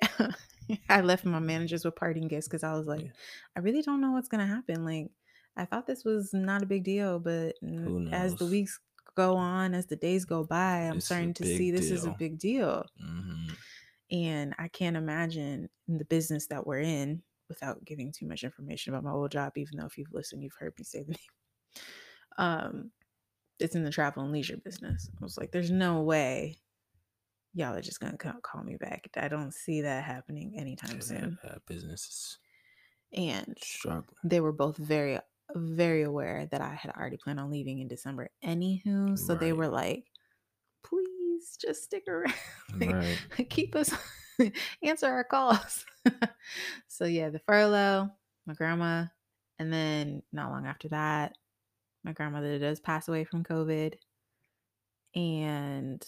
[0.90, 3.12] I left my managers with parting gifts because I was like, Yeah.
[3.56, 4.86] I really don't know what's gonna happen.
[4.86, 5.10] Like,
[5.58, 7.56] I thought this was not a big deal, but
[8.12, 8.80] as the weeks
[9.16, 12.06] go on, as the days go by, I'm It's starting to big see this is
[12.06, 12.86] a big deal.
[13.00, 13.48] hmm
[14.12, 18.94] And I can't imagine in the business that we're in without giving too much information
[18.94, 21.18] about my old job, even though if you've listened, you've heard me say the name.
[22.38, 22.92] Um,
[23.60, 25.10] it's in the travel and leisure business.
[25.20, 26.58] I was like, there's no way
[27.54, 29.08] y'all are just gonna ca- call me back.
[29.16, 31.38] I don't see that happening anytime soon.
[31.44, 32.38] That, that business is
[33.14, 34.16] And struggling.
[34.26, 35.20] they were both very,
[35.56, 38.30] very aware that I had already planned on leaving in December.
[38.44, 40.06] Anywho, so they were like,
[40.84, 42.34] please just stick around.
[42.78, 42.90] Like,
[43.38, 43.50] Right.
[43.50, 43.92] keep us
[44.84, 45.86] answer our calls.
[46.90, 48.10] so yeah, the furlough,
[48.46, 49.06] my grandma,
[49.60, 51.38] and then not long after that,
[52.06, 53.96] my grandmother does pass away from COVID.
[55.16, 56.06] And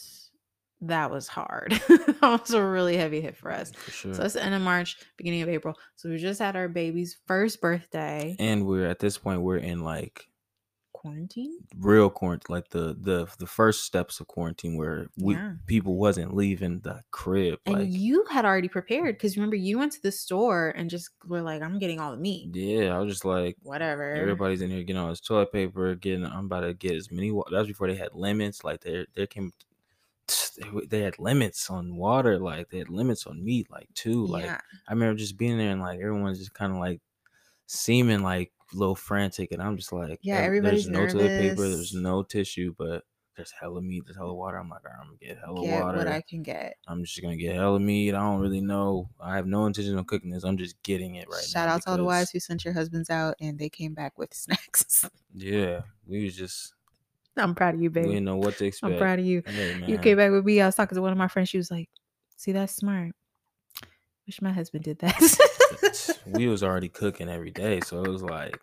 [0.82, 1.72] that was hard.
[1.90, 3.72] that was a really heavy hit for us.
[3.72, 4.14] For sure.
[4.14, 5.76] So it's the end of March, beginning of April.
[5.96, 8.36] So we just had our baby's first birthday.
[8.40, 10.28] and we're at this point we're in like
[11.08, 11.58] Quarantine?
[11.78, 15.54] real quarantine like the the the first steps of quarantine where we Yeah.
[15.66, 19.92] people wasn't leaving the crib And like you had already prepared because remember you went
[19.94, 22.56] to the store and just were like, I'm getting all the meat.
[22.56, 24.14] yeah i was just like Whatever.
[24.16, 27.30] everybody's in here getting all this toilet paper getting i'm about to get as many
[27.30, 29.52] that was before they had limits like there there came
[30.58, 34.44] they they had limits on water like they had limits on meat like too like
[34.46, 34.62] yeah.
[34.88, 37.02] i remember just being there and like everyone's just kind of like
[37.68, 41.38] seeming like a little frantic and i'm just like Yeah, ev- everybody's there's no toilet
[41.38, 43.04] paper there's no tissue but
[43.36, 45.98] there's hella meat there's hella water i'm like right, i'm gonna get hella Get water
[46.00, 46.76] what I can get.
[46.88, 50.06] i'm just gonna get hella meat i don't really know i have no intention of
[50.08, 52.40] cooking this i'm just getting it right Shout now out to all the wives who
[52.40, 55.10] sent your husbands out and they came back with snacks.
[55.34, 56.74] yeah we was just
[57.40, 58.08] I'm proud of you, we baby.
[58.10, 59.44] didn't know what to expect I'm proud of you.
[59.46, 60.60] Hey, You came back with me.
[60.60, 61.50] I was talking to one of my friends.
[61.50, 61.88] She was like,
[62.36, 63.12] "See, that's smart.
[64.26, 65.16] Wish my husband did that."
[66.26, 68.60] we was already cooking every day, so it was like,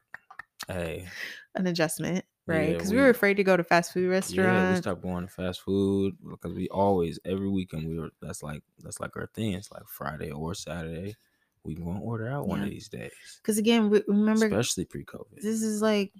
[0.68, 1.08] hey,
[1.54, 2.70] An adjustment, right?
[2.72, 5.26] Yeah, Because we, we- were afraid to go to fast food yeah, we stopped going
[5.26, 8.10] to fast food because we always every weekend we were.
[8.22, 9.52] That's like that's like our thing.
[9.52, 11.14] It's like Friday or Saturday.
[11.62, 13.12] We gonna order out one of these days,
[13.42, 15.42] Because again, we, remember especially pre-COVID.
[15.42, 16.12] this is like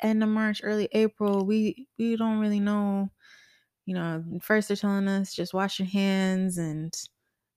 [0.00, 1.44] end of March, early April.
[1.46, 3.10] We we don't really know.
[3.86, 6.94] You know, first they're telling us just wash your hands and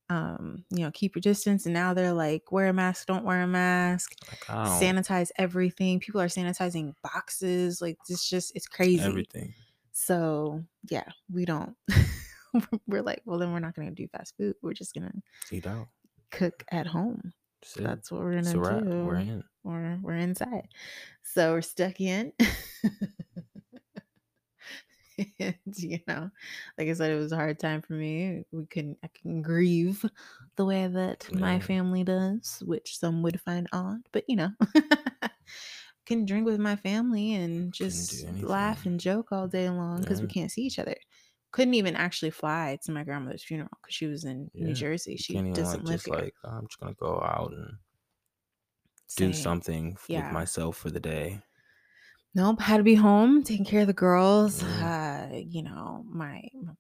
[0.10, 1.66] um, you know, keep your distance.
[1.66, 4.40] And now they're like, wear a mask, don't wear a mask, Like,
[4.82, 6.00] sanitize everything.
[6.00, 7.82] People are sanitizing boxes.
[7.82, 9.04] Like it's just it's crazy.
[9.04, 9.54] everything.
[9.92, 11.76] So yeah, we don't.
[12.88, 14.56] we're like, well, then we're not gonna do fast food.
[14.62, 15.12] We're just gonna
[15.52, 15.88] Eat out.
[16.32, 17.34] cook at home.
[17.62, 17.84] That's it.
[17.84, 18.84] That's what we're gonna wrap.
[18.84, 19.06] do.
[19.06, 19.44] We're in.
[19.64, 20.68] Or we're inside.
[21.24, 22.32] So we're stuck in.
[25.40, 26.30] and, you know,
[26.78, 28.44] like I said, it was a hard time for me.
[28.52, 30.06] We couldn't I couldn't grieve
[30.56, 34.50] the way that my family does, which some would find odd, but you know.
[36.06, 40.28] Can drink with my family and just laugh and joke all day long because we
[40.28, 40.96] can't see each other.
[41.52, 45.18] Couldn't even actually fly to my grandmother's funeral because she was in Yeah, New Jersey.
[45.18, 46.24] She doesn't like live just here.
[46.24, 47.78] like I'm just gonna go out and
[49.16, 50.08] do something Yeah.
[50.14, 51.42] with myself for the day.
[52.36, 54.62] Nope, had to be home taking care of the girls.
[54.64, 56.74] Uh, you know, my, my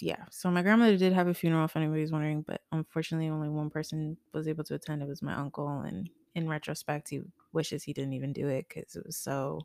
[0.00, 0.24] yeah.
[0.30, 4.16] So my grandmother did have a funeral, if anybody's wondering, but unfortunately, only one person
[4.32, 5.02] was able to attend.
[5.02, 8.96] It was my uncle, and in retrospect, he wishes he didn't even do it because
[8.96, 9.60] it was so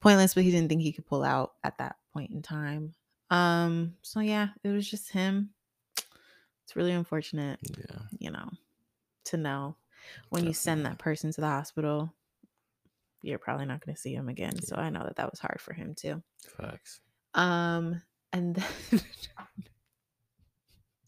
[0.00, 0.34] pointless.
[0.34, 2.94] But he didn't think he could pull out at that point in time.
[3.30, 3.96] Um.
[4.02, 5.50] So yeah, it was just him.
[6.64, 7.98] It's really unfortunate, Yeah.
[8.18, 8.50] you know,
[9.26, 9.76] to know
[10.30, 12.12] when you send that person to the hospital,
[13.26, 14.60] you're probably not going to see him again.
[14.62, 16.22] So I know that that was hard for him too.
[16.56, 17.00] Facts.
[17.34, 18.00] Um,
[18.32, 18.64] and then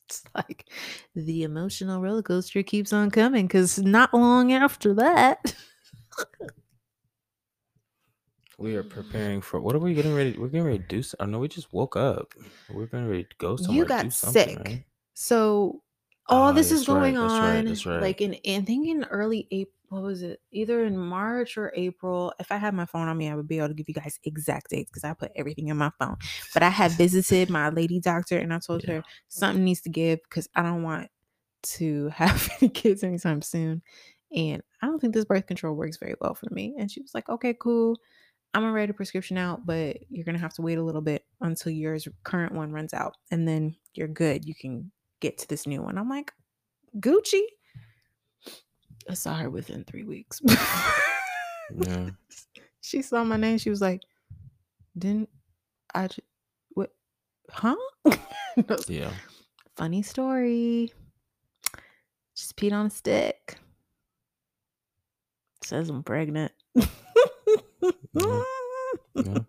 [0.06, 0.66] it's like
[1.14, 5.54] the emotional roller coaster keeps on coming because not long after that,
[8.58, 10.36] We are preparing for what are we getting ready?
[10.36, 11.02] We're getting ready to do.
[11.20, 12.34] Oh no, we just woke up.
[12.68, 13.76] We're getting ready to go somewhere.
[13.76, 14.58] you got sick.
[14.58, 14.84] right?
[15.14, 15.80] So
[16.28, 18.00] all Ah, this is right, going right, on that's right.
[18.02, 19.74] like in, I think in early April.
[19.90, 20.42] What was it?
[20.52, 22.32] Either in March or April.
[22.38, 24.18] If I had my phone on me, I would be able to give you guys
[24.24, 26.16] exact dates because I put everything in my phone.
[26.52, 28.96] But I had visited my lady doctor and I told Yeah.
[28.96, 31.08] her something needs to give because I don't want
[31.64, 33.82] to have any kids anytime soon.
[34.34, 36.74] And I don't think this birth control works very well for me.
[36.78, 37.96] And she was like, okay, cool.
[38.54, 41.24] I'm gonna write a prescription out, but you're gonna have to wait a little bit
[41.40, 43.14] until yours current one runs out.
[43.30, 44.44] And then you're good.
[44.44, 45.98] You can get to this new one.
[45.98, 46.32] I'm like,
[46.98, 47.42] Gucci.
[49.08, 50.40] I saw her within three weeks.
[51.74, 52.10] Yeah.
[52.80, 53.58] she saw my name.
[53.58, 54.02] She was like,
[54.96, 55.28] didn't
[55.94, 56.20] I just,
[56.70, 56.92] what,
[57.50, 57.76] huh?
[58.06, 58.18] I
[58.56, 59.12] was like, Yeah.
[59.76, 60.92] Funny story.
[62.36, 63.56] Just peed on a stick.
[65.64, 66.52] Says I'm pregnant.
[66.76, 68.28] Mm-hmm.
[69.16, 69.24] Yeah.
[69.24, 69.38] Yeah.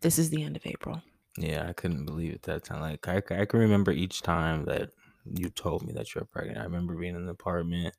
[0.00, 1.00] This is the end of April.
[1.36, 2.80] Yeah, I couldn't believe it that time.
[2.80, 4.90] Like I can remember each time that
[5.24, 6.58] you told me that you were pregnant.
[6.58, 7.94] I remember being in the apartment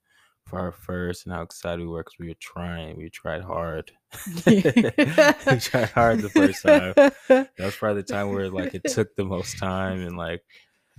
[0.45, 2.97] for our first and how excited we were because we were trying.
[2.97, 3.91] We tried hard.
[4.45, 6.93] we tried hard the first time.
[7.57, 10.41] That was probably the time where like it took the most time and like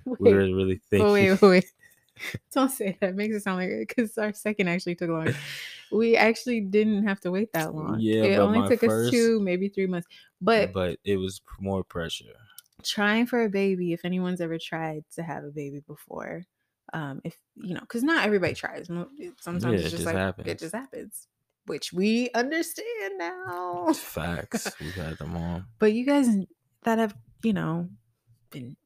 [0.07, 1.39] we were really thinking.
[1.41, 1.73] wait, wait.
[2.53, 3.11] Don't say that.
[3.11, 5.35] It makes it sound like because our second actually took longer.
[5.93, 7.99] We actually didn't have to wait that long.
[8.01, 10.09] Yeah, it only took us two, maybe three months.
[10.41, 12.35] But but it was more pressure.
[12.83, 16.45] trying for a baby, if anyone's ever tried to have a baby before,
[16.93, 18.87] um, if you know, because not everybody tries.
[18.87, 20.49] Sometimes Yeah, it's it just just like happens.
[20.49, 21.29] it just happens,
[21.67, 23.93] which we understand now.
[23.95, 24.71] Facts.
[24.81, 25.63] We've had them all.
[25.79, 26.29] But you guys
[26.83, 27.89] that have, you know,
[28.51, 28.77] been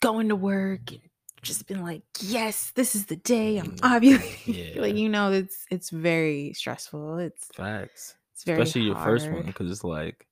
[0.00, 1.00] going to work and
[1.44, 4.76] just been like, yes, this is the day I'm Mm, ovulating.
[4.80, 7.18] like you know, it's it's very stressful.
[7.18, 8.16] It's Facts.
[8.32, 10.26] it's very Especially your first one because it's like,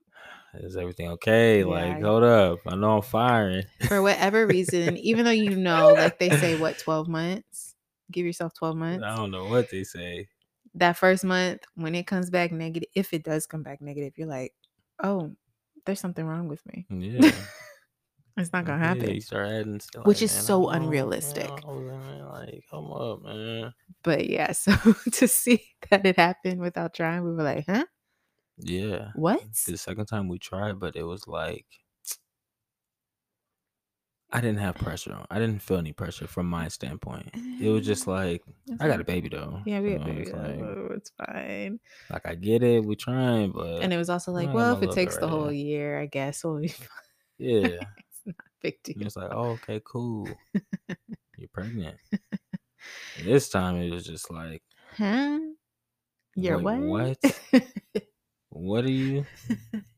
[0.54, 1.64] is everything okay?
[1.64, 2.00] Like, Yeah.
[2.00, 2.60] hold up.
[2.66, 3.64] I know I'm firing.
[3.88, 7.74] For whatever reason, even though you know, like they say, what twelve months?
[8.10, 9.04] Give yourself twelve months.
[9.04, 10.28] I don't know what they say.
[10.74, 14.28] That first month, when it comes back negative, if it does come back negative, you're
[14.28, 14.54] like,
[15.02, 15.32] oh,
[15.84, 16.86] there's something wrong with me.
[16.88, 17.30] Yeah.
[18.36, 19.20] It's not gonna happen.
[19.32, 20.06] adding stuff.
[20.06, 21.50] Which is "Man, so I don't unrealistic.
[21.50, 23.74] man, I was in, Like, come up, man.
[24.02, 24.72] But yeah, so
[25.12, 27.84] to see that it happened without trying, we were like, huh?
[28.58, 29.10] Yeah.
[29.16, 29.42] What?
[29.66, 31.66] The second time we tried, but it was like
[34.34, 35.26] I didn't have pressure on.
[35.30, 37.28] I didn't feel any pressure from my standpoint.
[37.60, 38.42] It was just like
[38.80, 39.60] I got a baby though.
[39.66, 40.20] Yeah, we got know, baby.
[40.22, 41.80] it's Like, like, it's fine.
[42.10, 44.92] like I get it, We're trying, but And it was also like, well, if it
[44.92, 46.88] takes bit the whole right year, I guess we'll be fine.
[47.38, 47.80] yeah.
[48.62, 49.06] Big And deal.
[49.06, 50.28] it's like, oh, okay, cool.
[51.36, 51.96] You're pregnant.
[53.18, 54.62] And this time it was just like,
[54.96, 55.38] Huh?
[56.36, 57.18] You're Wait, what?
[58.50, 59.24] what are you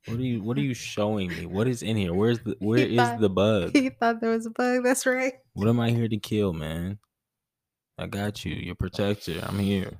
[0.07, 1.46] what are you what are you showing me?
[1.46, 2.14] What is in here?
[2.14, 3.70] Where's the where is thought- the bug?
[3.74, 4.83] he thought there was a bug.
[4.85, 5.35] That's right.
[5.55, 6.98] What am I here to kill, man?
[7.98, 8.55] I got you.
[8.55, 9.40] Your protector.
[9.42, 9.98] I'm here.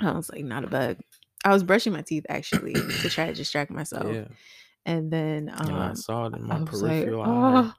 [0.00, 0.98] I was like, not a bug.
[1.44, 4.12] I was brushing my teeth actually to try to distract myself.
[4.12, 4.24] Yeah.
[4.84, 7.26] And then um, and I saw it in my was like, peripheral eye,
[7.66, 7.72] oh.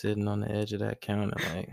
[0.00, 1.70] Sitting on the edge of that counter, like,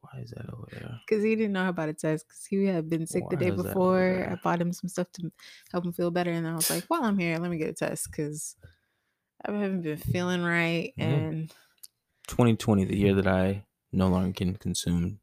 [0.00, 1.00] why is that over there?
[1.06, 3.56] because he didn't know about a test because he had been sick the day is
[3.56, 4.28] that over before.
[4.30, 5.32] I bought him some stuff to
[5.72, 7.74] help him feel better, and I was like, "While I'm here, let me get a
[7.74, 8.56] test because
[9.44, 11.04] I haven't been feeling right." Yeah.
[11.06, 11.50] And
[12.28, 15.20] 2020, the year that I no longer can consume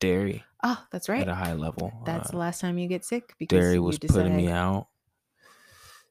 [0.00, 1.22] dairy oh, that's right.
[1.22, 1.92] at a high level.
[2.04, 4.88] That's Uh, the last time you get sick because dairy was putting me out.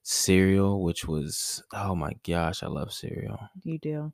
[0.03, 3.39] Cereal, which was oh my gosh, I love cereal.
[3.63, 4.13] You do.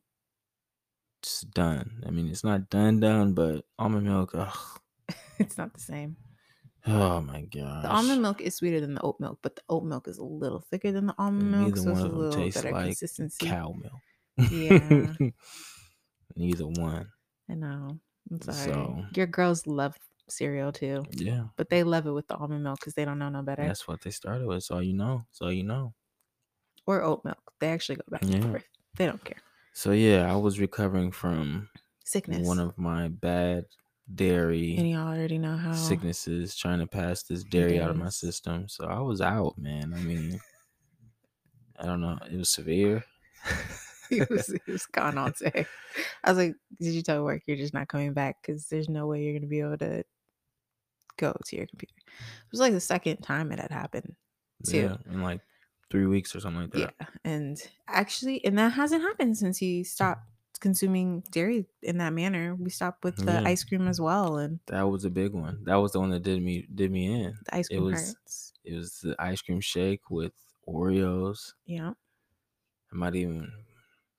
[1.22, 2.04] It's done.
[2.08, 4.32] I mean, it's not done, done, but almond milk.
[4.36, 4.58] Ugh,
[5.40, 6.16] it's not the same.
[6.88, 7.84] oh my gosh.
[7.84, 10.24] The almond milk is sweeter than the oat milk, but the oat milk is a
[10.24, 12.62] little thicker than the almond milk, Neither so it's one a of them little tastes
[12.62, 13.46] better like consistency.
[13.48, 14.52] cow milk.
[14.52, 15.30] Yeah.
[16.38, 17.08] Neither one.
[17.50, 18.00] I know.
[18.32, 18.58] I'm sorry.
[18.74, 19.96] So- Your girls love
[20.32, 23.30] cereal too, Yeah, but they love it with the almond milk because they don't know
[23.30, 23.66] no better.
[23.66, 24.64] that's what they started with.
[24.64, 25.26] So you know.
[25.32, 25.94] So you know.
[26.86, 27.54] Or oat milk.
[27.60, 28.50] They actually go back and Yeah.
[28.50, 28.68] forth.
[28.98, 29.38] They don't care.
[29.74, 31.70] So yeah, I was recovering from
[32.04, 32.46] Sickness.
[32.46, 33.66] one of my bad
[34.14, 38.10] dairy and y'all already know how sicknesses trying to pass this dairy out of my
[38.10, 38.68] system.
[38.68, 39.94] So I was out, man.
[39.94, 40.40] I mean,
[41.80, 42.18] I don't know.
[42.30, 43.04] It was severe.
[44.10, 45.66] he was he was gone all day.
[46.24, 48.38] I was like, "Did you tell work you're just not coming back?
[48.42, 50.04] Because there's no way you're gonna be able to
[51.20, 54.16] go to your computer." It was like the second time it had happened.
[54.66, 54.78] too.
[54.78, 55.42] Yeah, in like
[55.92, 56.94] three weeks or something like that.
[57.00, 60.24] Yeah, and actually, and that hasn't happened since he stopped
[60.60, 62.54] consuming dairy in that manner.
[62.56, 63.44] We stopped with the Yeah.
[63.46, 65.64] ice cream as well, and That was a big one.
[65.64, 67.34] That was the one that did me did me in.
[67.46, 67.80] the ice cream.
[67.80, 68.54] It was- hurts.
[68.66, 70.34] It was the ice cream shake with
[70.68, 71.54] Oreos.
[71.66, 71.94] Yeah,
[72.92, 73.52] I might even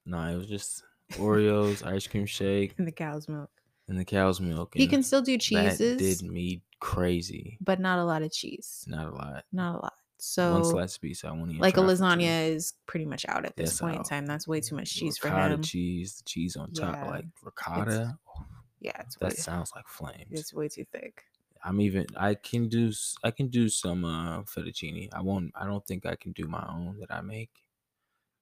[0.07, 0.83] no, it was just
[1.13, 3.51] Oreos, ice cream shake, and the cow's milk.
[3.91, 4.73] And the cow's milk.
[4.75, 5.79] He can still do cheeses.
[5.79, 7.59] that did me crazy.
[7.61, 8.85] but not a lot of cheese.
[8.89, 9.45] Not a lot.
[9.53, 9.93] Not a lot.
[10.19, 11.25] So One slice piece.
[11.25, 13.97] I won't even like a for lasagna is pretty much out at this That's point
[13.97, 14.27] in time.
[14.27, 15.63] That's way too much cheese for ricotta him.
[15.63, 18.19] cheese, the cheese on top, Yeah, like ricotta.
[18.39, 18.45] Oh,
[18.81, 20.29] Yeah, it's way, that sounds like flames.
[20.31, 21.25] it's way too thick.
[21.65, 22.07] I'm even.
[22.17, 22.93] I can do.
[23.25, 25.09] I can do some uh fettuccine.
[25.13, 25.53] I won't.
[25.55, 27.51] I don't think I can do my own that I make,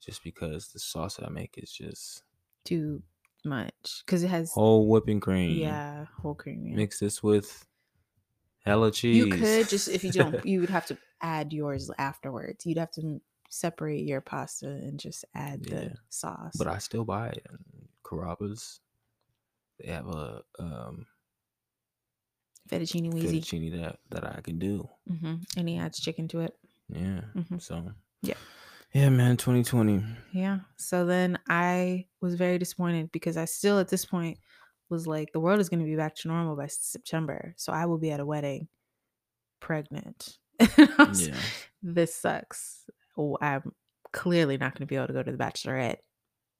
[0.01, 2.23] just because the sauce that I make is just
[2.65, 3.03] Too
[3.44, 5.59] much because it has whole whipping cream.
[5.59, 6.66] yeah whole cream.
[6.66, 6.77] Yeah.
[6.77, 7.66] Mix this with
[8.64, 9.16] hella cheese.
[9.16, 12.66] You could just if you don't, you would have to add yours afterwards.
[12.66, 13.20] You'd have to
[13.51, 15.74] separate your pasta and just add Yeah.
[15.74, 16.55] the sauce.
[16.57, 17.46] but I still buy it.
[18.05, 18.81] Carrabba's.
[19.81, 21.07] They have a um
[22.68, 24.88] fettuccine Weesie, fettuccine that that I can do.
[25.09, 26.57] hmm and he adds chicken to it.
[26.88, 27.20] Yeah.
[27.37, 27.61] Mhm.
[27.62, 27.92] So.
[28.22, 28.35] Yeah.
[28.94, 29.37] Yeah, man.
[29.37, 30.03] 2020.
[30.33, 30.61] Yeah.
[30.77, 34.38] So then I was very disappointed because I still at this point
[34.88, 37.55] was like, the world is going to be back to normal by September.
[37.59, 38.68] So I will be at a wedding
[39.61, 40.38] pregnant.
[40.98, 41.37] Was- Yeah.
[41.83, 42.88] This sucks.
[43.16, 43.72] Oh, I'm
[44.12, 45.98] clearly not going to be able to go to the bachelorette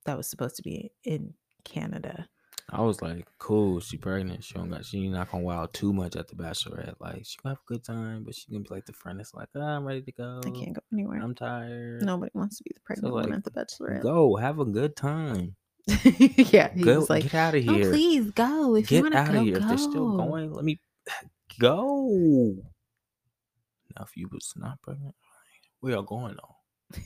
[0.04, 2.28] that was supposed to be in Canada.
[2.70, 4.44] I was like, cool, she pregnant.
[4.44, 6.96] She don't got she not gonna wow too much at the bachelorette.
[7.00, 9.33] Like she gonna have a good time, but she gonna be like the friend that's
[9.33, 10.40] like, ah, I'm ready to go.
[10.44, 11.20] I can't go anywhere.
[11.22, 12.02] I'm tired.
[12.02, 14.02] Nobody wants to be the pregnant one like, at the bachelorette.
[14.02, 15.57] Go, have a good time.
[16.04, 17.90] yeah, he Go was like, get out of "Oh, here.
[17.90, 19.57] please go if you get want to out go." of here.
[19.57, 20.78] If they're still going, let me
[21.59, 22.54] go.
[23.96, 25.14] Now if you was not pregnant,
[25.81, 26.98] we are going though.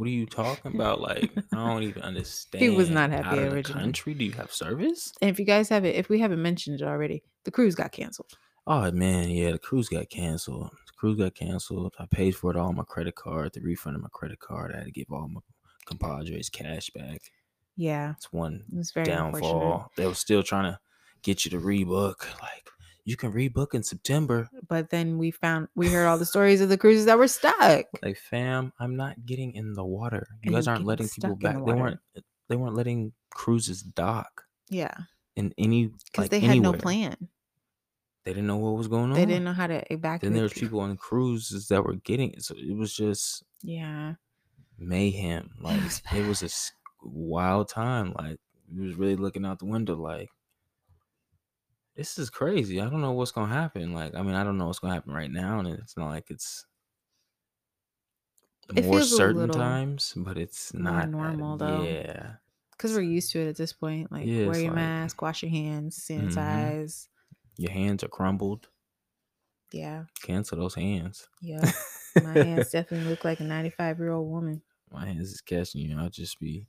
[0.00, 1.00] What are you talking about?
[1.02, 2.62] Like, I don't even understand.
[2.64, 3.82] He was not happy Out of the originally.
[3.82, 4.14] country?
[4.14, 5.12] Do you have service?
[5.20, 8.32] And if you guys haven't, if we haven't mentioned it already, the cruise got canceled.
[8.66, 10.70] Oh man, yeah, the cruise got canceled.
[10.86, 11.94] The cruise got canceled.
[11.98, 13.52] I paid for it all on my credit card.
[13.52, 14.72] The refund of my credit card.
[14.74, 15.40] I had to give all my
[15.84, 17.20] compadres cash back.
[17.76, 19.90] Yeah, It's one it was very downfall.
[19.98, 20.78] They were still trying to
[21.22, 22.20] get you to rebook.
[22.40, 22.68] Like
[23.10, 24.48] you can rebook in September.
[24.68, 27.86] But then we found we heard all the stories of the cruises that were stuck.
[28.02, 30.26] Like fam, I'm not getting in the water.
[30.42, 31.56] You And guys aren't letting people back.
[31.56, 32.00] the They weren't.
[32.16, 34.94] Eh, they weren't letting cruises dock Yeah,
[35.36, 36.72] in any because like they had anywhere.
[36.72, 37.16] no plan.
[38.24, 39.14] They didn't know what was going on.
[39.14, 40.20] They didn't know how to evacuate.
[40.22, 40.80] Then there was people.
[40.80, 42.42] on cruises that were getting it.
[42.42, 44.14] So it was just Yeah,
[44.78, 45.50] mayhem.
[45.60, 45.80] Like
[46.14, 46.50] it was a
[47.02, 48.14] wild time.
[48.18, 48.38] Like
[48.72, 49.96] we was really looking out the window.
[49.96, 50.28] Like
[52.00, 52.80] this is crazy.
[52.80, 53.92] I don't know what's gonna happen.
[53.92, 56.30] Like I mean, I don't know what's gonna happen right now, and it's not like
[56.30, 56.64] it's
[58.74, 61.82] It more certain times, but it's not normal, though.
[61.82, 62.34] Yeah,
[62.72, 64.10] because we're used to it at this point.
[64.10, 66.32] Like Yeah, wear your like- mask, wash your hands, Mhm.
[66.32, 67.08] sanitize.
[67.58, 68.68] your hands are crumbled.
[69.72, 71.28] Yeah, Cancel those hands.
[71.42, 71.70] yeah.
[72.24, 74.62] My hands definitely look like a 95 year old woman.
[74.90, 75.98] my hands is catching you.
[75.98, 76.66] I'll just be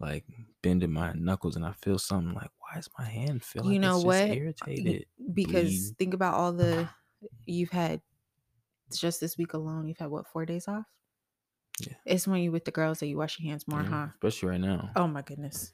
[0.00, 0.24] like
[0.62, 3.78] bending my knuckles, and I feel something like, why does my hand feel like You
[3.80, 4.30] know what?
[4.30, 5.06] irritated?
[5.34, 5.96] Because bleed.
[5.98, 6.88] think about all the
[7.46, 8.00] you've had
[8.92, 9.88] just this week alone.
[9.88, 10.84] You've had what four days off?
[11.80, 11.94] Yeah.
[12.04, 14.06] It's when you with the girls that you wash your hands more, Yeah, huh?
[14.14, 14.90] Especially right now.
[14.96, 15.72] Oh my goodness.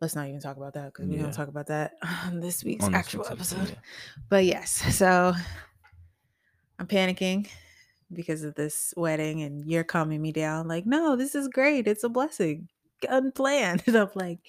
[0.00, 1.22] Let's not even talk about that because Yeah.
[1.22, 1.94] gonna talk about that
[2.26, 3.68] on this week's On this actual week's episode.
[3.70, 3.74] yeah.
[4.28, 5.32] But yes, so
[6.78, 7.48] I'm panicking
[8.12, 10.68] because of this wedding, and you're calming me down.
[10.68, 11.86] Like, no, this is great.
[11.88, 12.68] It's a blessing.
[13.08, 13.82] Unplanned.
[13.86, 14.40] And I'm like,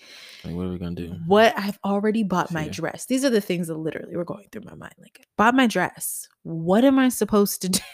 [0.43, 1.15] Like, what are we gonna do?
[1.27, 1.53] what?
[1.57, 3.05] I've already bought my dress.
[3.05, 4.93] These are the things that literally were going through my mind.
[4.99, 6.27] Like, bought my dress.
[6.43, 7.79] What am I supposed to do?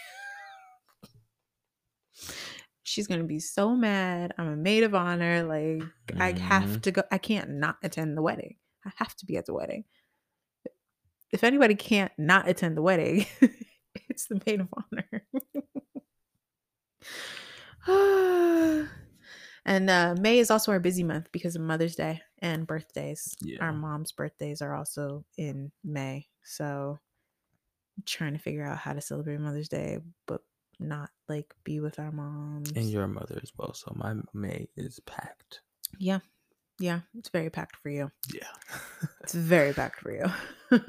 [2.83, 4.33] She's gonna be so mad.
[4.37, 5.43] I'm a maid of honor.
[5.43, 5.83] Like,
[6.19, 6.81] I have Mhm.
[6.83, 7.03] to go.
[7.11, 8.57] I can't not attend the wedding.
[8.85, 9.85] I have to be at the wedding.
[11.31, 13.25] If anybody can't not attend the wedding,
[14.09, 15.25] it's the maid of honor.
[19.65, 23.35] and uh, May is also our busy month because of Mother's Day and birthdays.
[23.41, 23.57] Yeah.
[23.61, 26.27] Our mom's birthdays are also in May.
[26.43, 26.99] So
[27.97, 30.41] I'm trying to figure out how to celebrate Mother's Day, but
[30.79, 32.71] not like be with our moms.
[32.75, 33.73] And your mother as well.
[33.73, 35.61] So my May is packed.
[35.99, 36.19] yeah.
[36.77, 36.99] Yeah.
[37.17, 38.11] It's very packed for you.
[38.33, 38.49] Yeah.
[39.21, 40.25] It's very packed for you.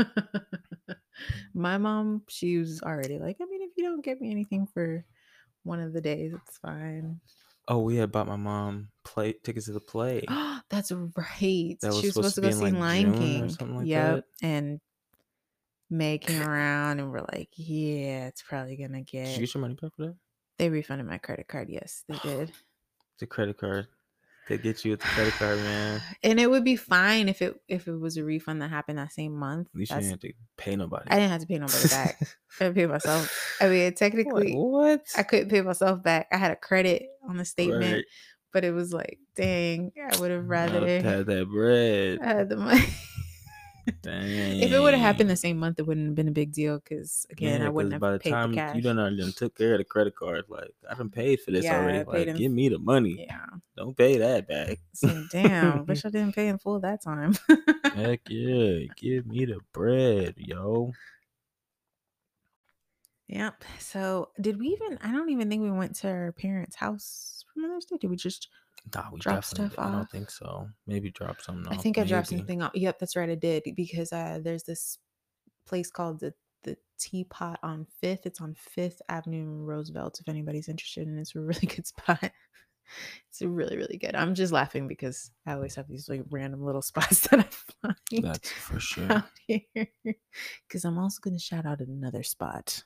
[1.55, 5.05] My mom, she was already like, I mean, if you don't get me anything for
[5.63, 6.33] one of the days.
[6.35, 7.21] It's fine.
[7.69, 10.25] Oh, we had bought my mom play tickets to the play.
[10.71, 11.77] That's right.
[11.81, 13.49] That was she was supposed supposed to go see like, Lion June or King.
[13.49, 14.15] something like yep.
[14.15, 14.47] that.
[14.47, 14.81] And
[15.91, 19.27] May came around and we're like, yeah, it's probably gonna get.
[19.27, 20.17] Did you get your money back for that?
[20.59, 21.69] They refunded my credit card.
[21.69, 22.53] Yes, they did.
[23.19, 23.89] The credit card.
[24.49, 26.01] They get you with the credit card, man.
[26.23, 29.13] And it would be fine if it if it was a refund that happened that
[29.13, 29.69] same month.
[29.75, 31.11] At least you didn't have to pay nobody.
[31.11, 32.21] I didn't have to pay nobody back.
[32.61, 33.57] I paid myself.
[33.61, 35.03] I mean, technically, what?
[35.17, 36.29] I couldn't pay myself back.
[36.33, 38.05] I had a credit on the statement, Right.
[38.53, 42.21] but it was like, dang, I would have rather had that bread.
[42.23, 42.85] I had the money.
[44.03, 44.61] Dang.
[44.61, 46.79] if it would have happened the same month, it wouldn't have been a big deal
[46.79, 48.77] because again, Yeah, I wouldn't have by the paid time the cash.
[48.77, 51.65] you done already took care of the credit card, like I done paid for this
[51.65, 52.05] Yeah, already.
[52.05, 53.27] Like, in- give me the money.
[53.29, 54.79] yeah, Don't pay that back.
[54.93, 57.37] so damn, wish I didn't pay in full that time.
[57.95, 60.93] Heck yeah, give me the bread, yo.
[63.29, 63.65] yep.
[63.79, 64.99] So did we even?
[65.03, 67.97] I don't even think we went to our parents' house for Mother's Day.
[67.99, 68.49] Did we just?
[68.95, 70.69] Nah, we Drop stuff I don't think so.
[70.87, 71.67] Maybe drop something.
[71.67, 71.73] off.
[71.73, 72.41] I off, think I dropped maybe.
[72.41, 72.71] something off.
[72.75, 73.29] Yep, that's right.
[73.31, 74.99] I did because uh, there's this
[75.67, 76.33] place called the
[76.63, 78.27] the Teapot on Fifth.
[78.27, 80.21] It's on Fifth Avenue in Roosevelt.
[80.21, 82.31] If anybody's interested, and it's a really good spot.
[83.29, 84.15] It's really really good.
[84.15, 87.47] I'm just laughing because I always have these like random little spots that I
[87.83, 89.25] find That's for sure.
[89.47, 92.83] Because I'm also going to shout out another spot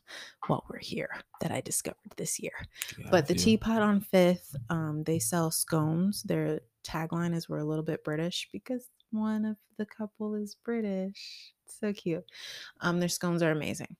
[0.47, 2.53] while we're here that I discovered this year.
[3.03, 6.23] Got But the teapot on Fifth, um, they sell scones.
[6.23, 11.53] Their tagline is "We're a little bit British" because one of the couple is British.
[11.65, 12.25] It's so cute.
[12.81, 13.97] Um, their scones are amazing.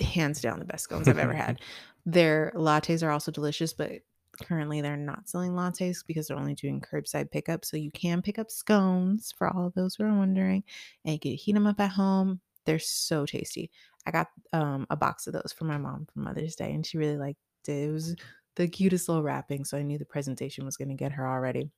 [0.00, 1.60] Hands down, the best scones I've ever had.
[2.06, 3.92] Their lattes are also delicious, but
[4.38, 7.64] currently they're not selling lattes because they're only doing curbside pickup.
[7.64, 10.64] So you can pick up scones for all of those who are wondering,
[11.04, 12.40] and you can heat them up at home.
[12.64, 13.70] They're so tasty.
[14.06, 16.98] I got um, a box of those for my mom for Mother's Day, and she
[16.98, 17.72] really liked it.
[17.72, 18.16] It was
[18.56, 21.70] the cutest little wrapping, so I knew the presentation was going to get her already.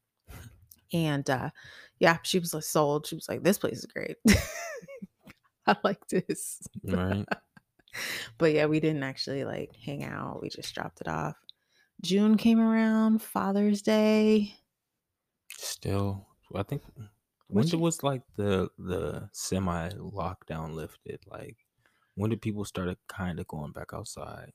[0.93, 1.51] And uh,
[1.99, 3.07] yeah, she was like sold.
[3.07, 4.17] She was like, "This place is great.
[5.67, 7.27] I like this." right?
[8.39, 10.41] but yeah, we didn't actually like hang out.
[10.43, 11.37] We just dropped it off.
[12.05, 14.55] June came around, Father's Day.
[15.57, 17.09] Still, I think mm,
[17.49, 21.27] when What'd you- was like the the semi lockdown lifted?
[21.27, 21.67] Like
[22.15, 24.53] when did people start kind of going back outside?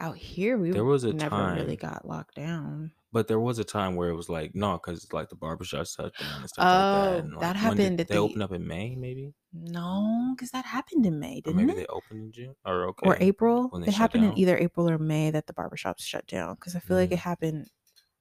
[0.00, 2.92] Out here, we There was a never really got locked down.
[3.12, 6.16] But there was a time where it was like no, because like the barbershop shut
[6.16, 7.18] down and stuff like Oh, that.
[7.24, 10.50] And, like, that when did- happened at They opened up in May, maybe, No, because
[10.52, 11.76] that happened in May, didn't maybe it?
[11.76, 13.68] they opened in June or okay, Or April.
[13.80, 16.54] they It happened in either April or May that the barbershops shut down.
[16.54, 17.14] Because I feel like Mm.
[17.14, 17.66] it happened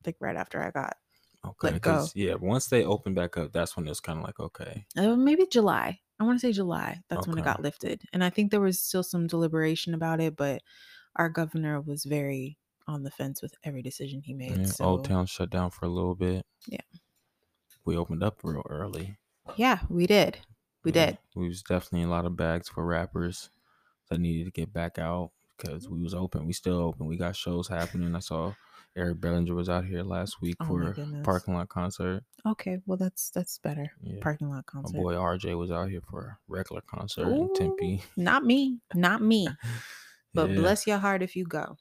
[0.05, 0.97] like right after I got,
[1.45, 2.07] Okay, let go.
[2.15, 5.45] yeah, once they opened back up, that's when it's kind of like okay, uh, maybe
[5.47, 5.99] July.
[6.19, 6.99] I want to say July.
[7.09, 8.01] That's when it got lifted.
[8.11, 10.61] And I think there was still some deliberation about it, but
[11.15, 12.57] our governor was very
[12.87, 14.57] on the fence with every decision he made.
[14.57, 16.45] yeah, so Old Town shut down for a little bit.
[16.67, 16.81] Yeah.
[17.85, 19.17] we opened up real early.
[19.55, 20.39] yeah, we did.
[20.83, 21.17] We Yeah, did.
[21.35, 23.49] We was definitely a lot of bags for rappers
[24.09, 26.45] that needed to get back out because we was open.
[26.47, 27.05] We still open.
[27.05, 28.15] We got shows happening.
[28.15, 28.53] I saw
[28.95, 32.23] Eric Bellinger was out here last week Oh for a parking lot concert.
[32.45, 33.91] Okay, well that's that's better.
[34.01, 34.19] Yeah.
[34.21, 34.95] Parking lot concert.
[34.97, 38.01] My boy RJ was out here for a regular concert in Tempe.
[38.17, 38.79] Not me.
[38.95, 39.47] Not me.
[40.33, 40.55] But Yeah.
[40.57, 41.77] bless your heart if you go.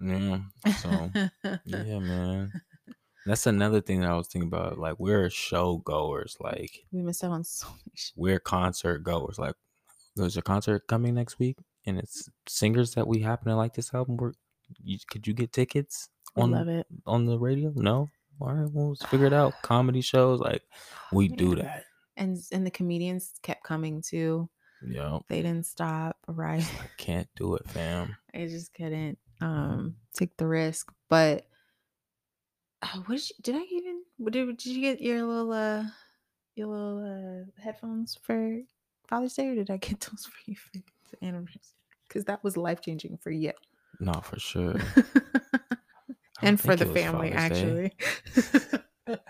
[0.00, 0.40] Yeah.
[0.80, 1.10] So
[1.64, 2.52] yeah, man.
[3.26, 4.78] That's another thing that I was thinking about.
[4.78, 6.36] Like we're show goers.
[6.40, 9.38] Like we missed out on so many sh- we're concert goers.
[9.38, 9.54] Like
[10.16, 13.94] there's a concert coming next week, and it's singers that we happen to like this
[13.94, 14.16] album.
[14.16, 14.32] We're,
[14.82, 16.86] you, could you get tickets on love it.
[17.06, 17.72] on the radio?
[17.74, 18.10] No.
[18.40, 19.54] All right, well, let's figure it out.
[19.62, 20.62] Comedy shows, like
[21.12, 21.84] we do that.
[22.16, 24.50] And and the comedians kept coming too.
[24.82, 26.62] Yeah, They didn't stop, right?
[26.80, 28.16] I can't do it, fam.
[28.34, 30.92] I just couldn't um take the risk.
[31.08, 31.46] But
[32.82, 35.84] uh, what did, you, did I even did, did you get your little uh
[36.54, 38.60] your little uh headphones for
[39.08, 41.60] Father's Day or did I get those for you for the anniversary?
[42.08, 43.52] Because that was life changing for you.
[44.00, 44.74] No, for sure.
[46.42, 48.80] And for the family Father's actually.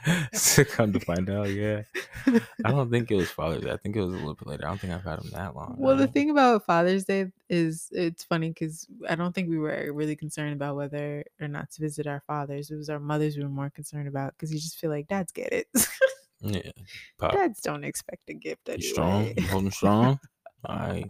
[0.54, 1.82] to come to find out, yeah.
[2.64, 3.70] I don't think it was Father's Day.
[3.72, 4.64] I think it was a little bit later.
[4.66, 5.76] I don't think I've had them that long.
[5.78, 9.90] Well, the thing about Father's Day is it's funny because I don't think we were
[9.92, 12.70] really concerned about whether or not to visit our fathers.
[12.70, 15.32] It was our mothers we were more concerned about because you just feel like dads
[15.32, 15.68] get it.
[16.40, 16.70] yeah,
[17.18, 18.88] pop, dads don't expect a gift you anyway.
[18.90, 19.32] strong?
[19.36, 20.18] You holding strong?
[20.66, 21.06] All right,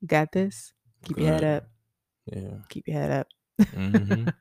[0.00, 0.72] You got this.
[1.04, 1.64] Keep your head up.
[2.32, 3.28] Yeah, Keep your head up.
[3.60, 4.32] Mhm.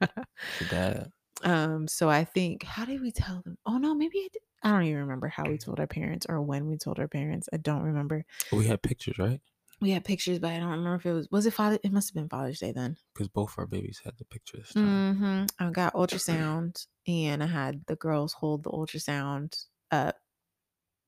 [0.57, 1.09] for that.
[1.43, 1.87] Um.
[1.87, 3.57] So I think how did we tell them?
[3.65, 4.27] Oh no, maybe I.
[4.65, 7.49] I don't even remember how we told our parents or when we told our parents.
[7.51, 8.25] I don't remember.
[8.53, 9.41] We had pictures, right?
[9.83, 11.77] we had pictures, but I don't remember if it was was it Father.
[11.83, 12.97] It must have been Father's Day then.
[13.13, 14.71] Because both our babies had the pictures.
[14.75, 15.45] Mm-hmm.
[15.59, 20.15] I got ultrasound, and I had the girls hold the ultrasound up,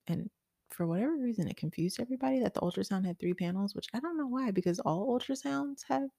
[0.08, 0.30] and
[0.72, 4.18] for whatever reason, it confused everybody that the ultrasound had three panels, which I don't
[4.18, 6.10] know why, because all ultrasounds have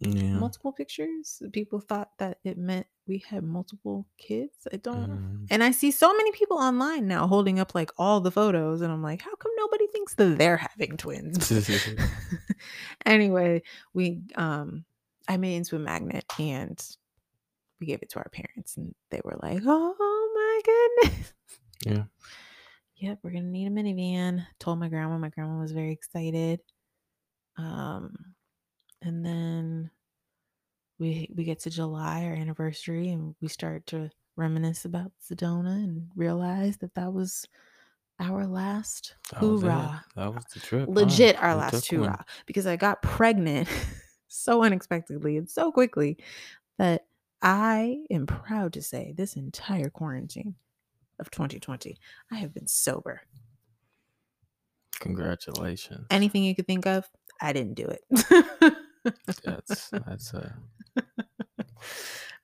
[0.00, 0.34] Yeah.
[0.38, 1.40] multiple pictures.
[1.52, 4.66] People thought that it meant we had multiple kids.
[4.72, 5.10] I don't.
[5.10, 5.46] Mhm.
[5.50, 8.92] And I see so many people online now holding up like all the photos, and
[8.92, 11.50] I'm like, how come nobody thinks that they're having twins?
[13.06, 13.62] anyway,
[13.94, 14.84] we um
[15.28, 16.78] I made into a magnet and
[17.80, 19.94] we gave it to our parents and they were like, Oh
[20.34, 21.32] my goodness.
[21.86, 22.04] Yeah.
[22.96, 24.46] Yep, we're gonna need a minivan.
[24.60, 25.18] Told my grandma.
[25.18, 26.60] My grandma was very excited.
[27.56, 28.33] Um
[29.04, 29.90] and then
[30.98, 36.08] we we get to July, our anniversary, and we start to reminisce about Sedona and
[36.16, 37.46] realize that that was
[38.20, 40.86] our last That hoorah That was the trip.
[40.88, 40.92] huh?
[40.92, 42.08] legit our We last took one.
[42.10, 43.68] hoorah because I got pregnant
[44.28, 46.16] so unexpectedly and so quickly
[46.78, 47.06] that
[47.42, 50.54] I am proud to say this entire quarantine
[51.18, 51.96] of 2020,
[52.30, 53.20] I have been sober.
[55.00, 56.06] Congratulations.
[56.10, 57.08] Anything you could think of,
[57.40, 58.74] I didn't do it.
[59.44, 60.52] That's that's uh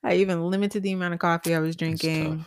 [0.02, 2.46] I even limited the amount of coffee I was drinking.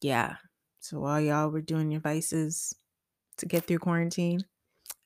[0.00, 0.36] Yeah.
[0.80, 2.74] So while y'all were doing your vices
[3.38, 4.44] to get through quarantine,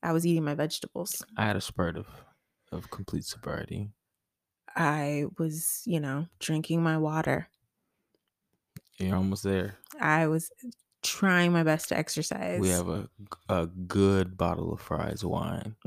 [0.02, 1.24] I was eating my vegetables.
[1.36, 2.06] I had a spurt of
[2.72, 3.90] of complete sobriety.
[4.76, 7.48] I was, you know, drinking my water.
[8.98, 9.78] You're almost there.
[10.00, 10.50] I was
[11.02, 12.60] trying my best to exercise.
[12.60, 13.08] We have a
[13.48, 15.76] a good bottle of fries wine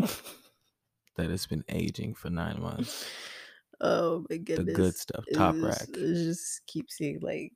[1.18, 3.06] that it's been aging for nine months.
[3.82, 4.66] oh my goodness.
[4.68, 5.88] The good stuff, top It's- rack.
[5.96, 7.54] Just keep seeing like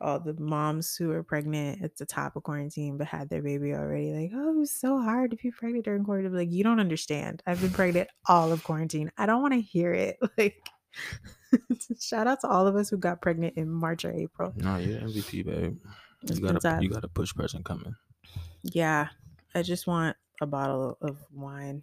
[0.00, 3.72] all the moms who are pregnant at the top of quarantine but had their baby
[3.72, 4.12] already.
[4.12, 6.34] Like, oh, it was so hard to be pregnant during quarantine.
[6.36, 7.42] Like, you don't understand.
[7.46, 9.12] I've been pregnant all of quarantine.
[9.16, 10.18] I don't want to hear it.
[10.38, 10.56] Like,
[12.00, 14.52] shout out to all of us who got pregnant in March or April.
[14.56, 15.78] No, you're MVP, babe.
[16.22, 17.94] It's You got a you got a push present coming.
[18.62, 19.08] Yeah,
[19.54, 21.82] I just want a bottle of wine.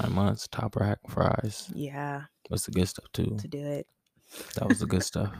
[0.00, 1.70] Nine months, top rack fries.
[1.74, 3.36] Yeah, That's the good stuff too.
[3.38, 3.86] to do it.
[4.54, 5.32] That was the good stuff.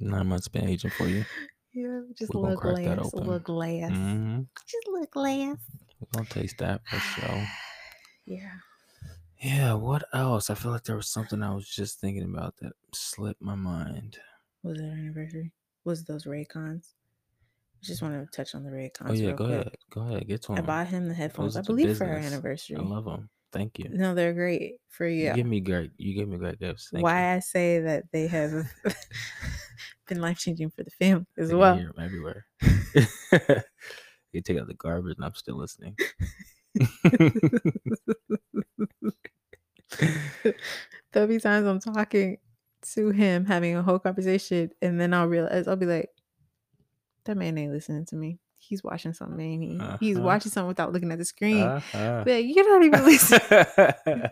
[0.00, 1.24] Nine months been aging for you.
[1.74, 5.58] Yeah, just a little glass, a little glass, just a little glass.
[6.00, 7.46] We're gonna taste that for sure.
[8.26, 8.50] Yeah.
[9.40, 10.50] Yeah, what else?
[10.50, 14.18] I feel like there was something I was just thinking about that slipped my mind.
[14.62, 15.52] Was it our anniversary?
[15.84, 16.94] Was it those Raycons?
[17.80, 19.10] I just want to touch on the oh, Raycons.
[19.10, 19.50] Oh yeah, go quick.
[19.50, 19.76] ahead.
[19.90, 20.26] Go ahead.
[20.26, 20.66] Get to I them.
[20.66, 21.56] bought him the headphones.
[21.56, 22.76] I believe for our anniversary.
[22.76, 23.30] I love them.
[23.52, 23.88] Thank you.
[23.90, 25.28] No, they're great for you.
[25.28, 25.90] You give me great.
[25.96, 26.90] You give me great gifts.
[26.92, 27.36] Thank Why you.
[27.36, 28.70] I say that they have
[30.08, 31.90] been life changing for the family as can well.
[31.98, 32.44] everywhere.
[34.32, 35.96] you take out the garbage, and I'm still listening.
[41.12, 42.36] There'll be times I'm talking
[42.94, 46.10] to him, having a whole conversation, and then I'll realize I'll be like,
[47.24, 48.38] "That man ain't listening to me.
[48.58, 49.40] He's watching something.
[49.40, 49.80] Ain't he?
[50.00, 50.26] He's Uh-huh.
[50.26, 52.24] watching something without looking at the screen." Uh-huh.
[52.26, 53.40] Like, you're not even listening.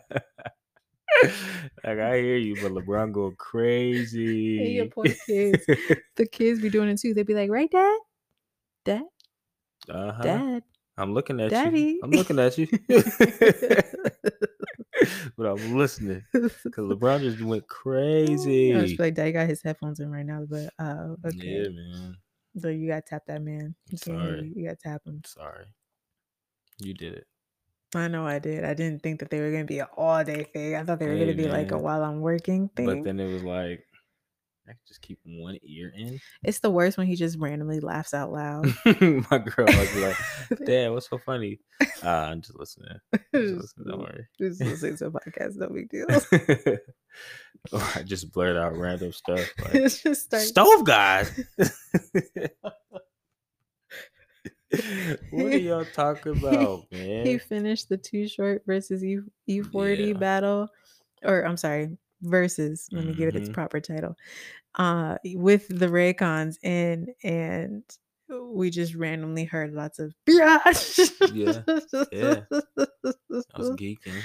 [1.84, 4.74] like I hear you, but LeBron go crazy.
[4.76, 5.64] your poor kids.
[6.16, 7.14] the kids be doing it too.
[7.14, 7.98] They'd be like, "Right, Dad,
[8.84, 9.02] Dad,
[9.88, 10.22] uh-huh.
[10.22, 10.62] Dad,
[10.98, 12.00] I'm looking at Daddy." you.
[12.02, 12.66] I'm looking at you.
[15.36, 16.22] but I'm listening.
[16.32, 18.74] Cause LeBron just went crazy.
[18.74, 19.02] I just crazy.
[19.02, 21.62] like Dad got his headphones in right now, but uh, okay.
[21.62, 22.16] Yeah, man.
[22.58, 23.74] So you gotta tap that man.
[23.90, 24.42] You Sorry.
[24.42, 24.52] you.
[24.56, 25.22] You gotta tap him.
[25.24, 25.66] Sorry.
[26.78, 27.26] You did it.
[27.94, 28.64] I know I did.
[28.64, 30.74] I didn't think that they were gonna be an all day thing.
[30.74, 32.86] I thought they were gonna be like a while I'm working thing.
[32.86, 33.85] But then it was like
[34.68, 36.18] I can just keep one ear in.
[36.44, 38.66] it's the worst when he just randomly laughs out loud.
[38.84, 40.16] My girl was like,
[40.66, 41.60] Dad, what's so funny?
[42.02, 42.88] Ah, I'm just listening.
[43.12, 44.26] Just just, listening, don't worry.
[44.38, 46.06] just listening to a podcast, no big deal.
[47.72, 51.32] Or I just blurt out random stuff like it's just start stove guys.
[55.30, 57.26] what are y'all talking about, man?
[57.26, 60.14] he finished the Too Short versus E E forty Yeah.
[60.14, 60.68] battle,
[61.24, 62.88] or I'm sorry, Verzuz.
[62.92, 63.54] Let me give it its Mhm.
[63.54, 64.16] proper title.
[64.74, 67.82] Uh, with the Raycons in, and
[68.28, 70.60] we just randomly heard lots of yeah,
[71.32, 71.62] Yeah,
[72.12, 72.42] yeah.
[72.50, 74.20] I was geeking.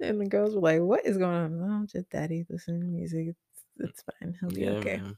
[0.00, 3.28] and the girls were like, "What is going on?" No, just daddy listening to music.
[3.28, 4.36] It's, it's fine.
[4.40, 4.96] He'll be Yeah, okay.
[4.96, 5.16] man.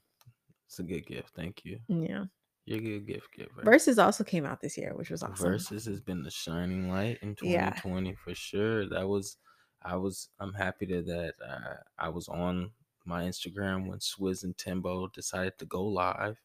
[0.66, 1.30] It's a good gift.
[1.34, 1.78] Thank you.
[1.88, 2.24] Yeah.
[2.64, 3.62] You're a good gift giver.
[3.62, 5.52] Verzuz also came out this year, which was awesome.
[5.52, 7.70] Verzuz has been the shining light in Yeah.
[7.70, 8.88] 2020 for sure.
[8.88, 9.36] That was,
[9.84, 12.72] I was, I'm happy to that uh, I was on
[13.04, 16.38] my Instagram when Swizz and Timbo decided to go live.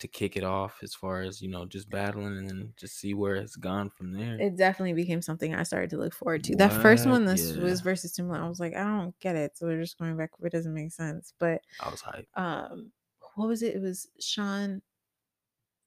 [0.00, 3.12] to kick it off as far as you know just battling and then just see
[3.14, 4.40] where it's gone from there.
[4.40, 6.56] It definitely became something I started to look forward to.
[6.56, 7.64] That first one, this Yeah.
[7.64, 8.40] was versus Timbaland.
[8.42, 9.58] I was like, I don't get it.
[9.58, 10.30] So we're just going back.
[10.42, 11.34] It doesn't make sense.
[11.38, 12.28] But I was hyped.
[12.34, 12.92] um,
[13.36, 13.76] what was it?
[13.76, 14.80] It was Sean.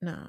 [0.01, 0.27] No,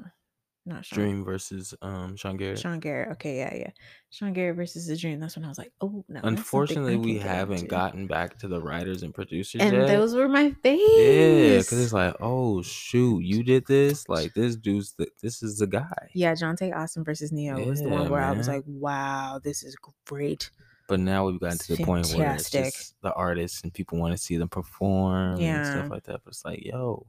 [0.66, 0.98] not Sean.
[0.98, 2.58] Dream versus um Sean Garrett.
[2.58, 3.12] Sean Garrett.
[3.12, 3.70] Okay, yeah, yeah.
[4.10, 5.20] Sean Garrett versus the Dream.
[5.20, 6.20] That's when I was like, oh no.
[6.20, 9.88] that's something I Unfortunately, we haven't gotten back to the writers and producers And yet.
[9.88, 14.08] those were my yeah, because it's like, oh shoot, you did this.
[14.08, 16.08] Like this dude's the, this is the guy.
[16.14, 19.76] yeah, Johntá Austin versus Ne-Yo was the one where I was like, wow, this is
[20.06, 20.50] great.
[20.86, 24.12] But now we've gotten to the point where it's just the artists and people want
[24.12, 26.20] to see them perform and stuff like that.
[26.24, 27.06] But it's like, yo,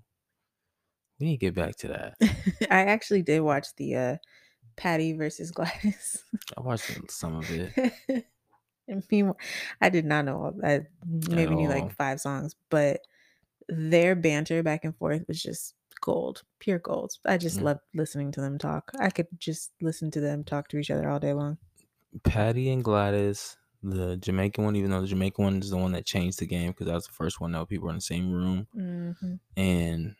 [1.19, 2.15] we need to get back to that.
[2.71, 4.17] I actually did watch the uh
[4.77, 6.23] Patti versus Gladys.
[6.57, 7.93] I watched some of it.
[8.87, 9.37] and meanwhile,
[9.81, 13.01] I did not know all- I maybe knew like five songs, but
[13.69, 17.13] their banter back and forth was just gold, pure gold.
[17.25, 17.63] I just Mm.
[17.63, 18.91] loved listening to them talk.
[18.99, 21.57] I could just listen to them talk to each other all day long.
[22.23, 26.05] Patti and Gladys, the Jamaican one, even though the Jamaican one is the one that
[26.05, 28.31] changed the game because that was the first one that people were in the same
[28.31, 28.67] room.
[28.75, 29.39] Mhm.
[29.57, 30.15] And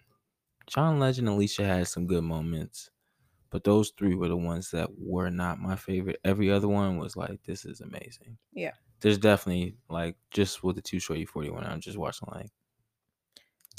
[0.67, 2.89] John Legend and Alicia had some good moments,
[3.49, 6.19] but those three were the ones that were not my favorite.
[6.23, 8.37] Every other one was like, this is amazing.
[8.53, 8.71] Yeah.
[9.01, 12.49] There's definitely like just with the Too Short E forty one, I'm just watching like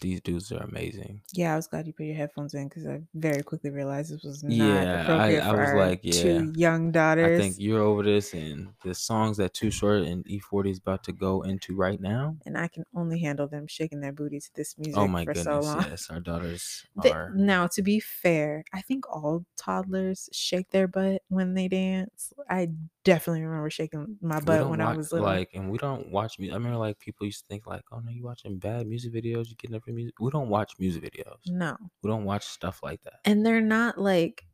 [0.00, 1.22] these dudes are amazing.
[1.32, 4.22] Yeah, I was glad you put your headphones in because I very quickly realized this
[4.24, 6.22] was not Yeah, I- appropriate I for was our like, yeah.
[6.22, 7.38] two young daughters.
[7.38, 11.02] I think you're over this, and the songs that Too Short and E40 is about
[11.04, 12.36] to go into right now.
[12.46, 15.24] and I can only handle them shaking their booty to this oh music Oh my
[15.24, 15.82] for goodness, so long.
[15.88, 17.30] yes, our daughters They- are.
[17.34, 22.32] now, to be fair, I think all toddlers shake their butt when they dance.
[22.48, 22.70] I
[23.06, 25.26] definitely remember shaking my butt when I was little.
[25.26, 26.38] like, and we don't watch.
[26.38, 29.14] mu- I remember like people used to think like, oh no, you watching bad music
[29.14, 30.14] videos, you getting up for music.
[30.20, 31.38] We don't watch music videos.
[31.46, 33.20] no, We don't watch stuff like that.
[33.24, 34.44] and they're not like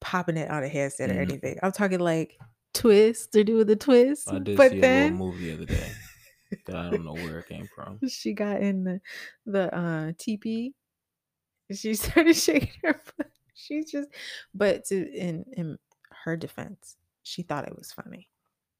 [0.00, 1.22] popping it on a headset or Mhm.
[1.30, 1.58] anything.
[1.62, 2.38] I'm talking like
[2.72, 3.32] twist.
[3.32, 5.90] They're doing the twist, I did but see a then little movie the other day
[6.66, 8.00] that I don't know where it came from.
[8.08, 9.00] she got in the
[9.46, 10.72] the uh TP.
[11.72, 13.30] She started shaking her butt.
[13.54, 14.08] She's just
[14.52, 15.78] but to in in
[16.24, 18.28] her defense, she thought it was funny.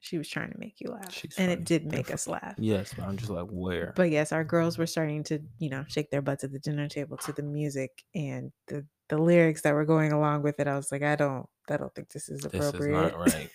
[0.00, 1.12] She was trying to make you laugh.
[1.12, 1.52] She's and funny.
[1.52, 2.40] it did They're make us funny.
[2.42, 2.54] laugh.
[2.58, 3.94] Yes, but I'm just like, where?
[3.96, 4.82] But yes, our girls mm-hmm.
[4.82, 8.04] were starting to, you know, shake their butts at the dinner table to the music
[8.14, 10.66] and the the lyrics that were going along with it.
[10.66, 13.06] I was like, I don't I don't think this is this appropriate.
[13.06, 13.50] is not right,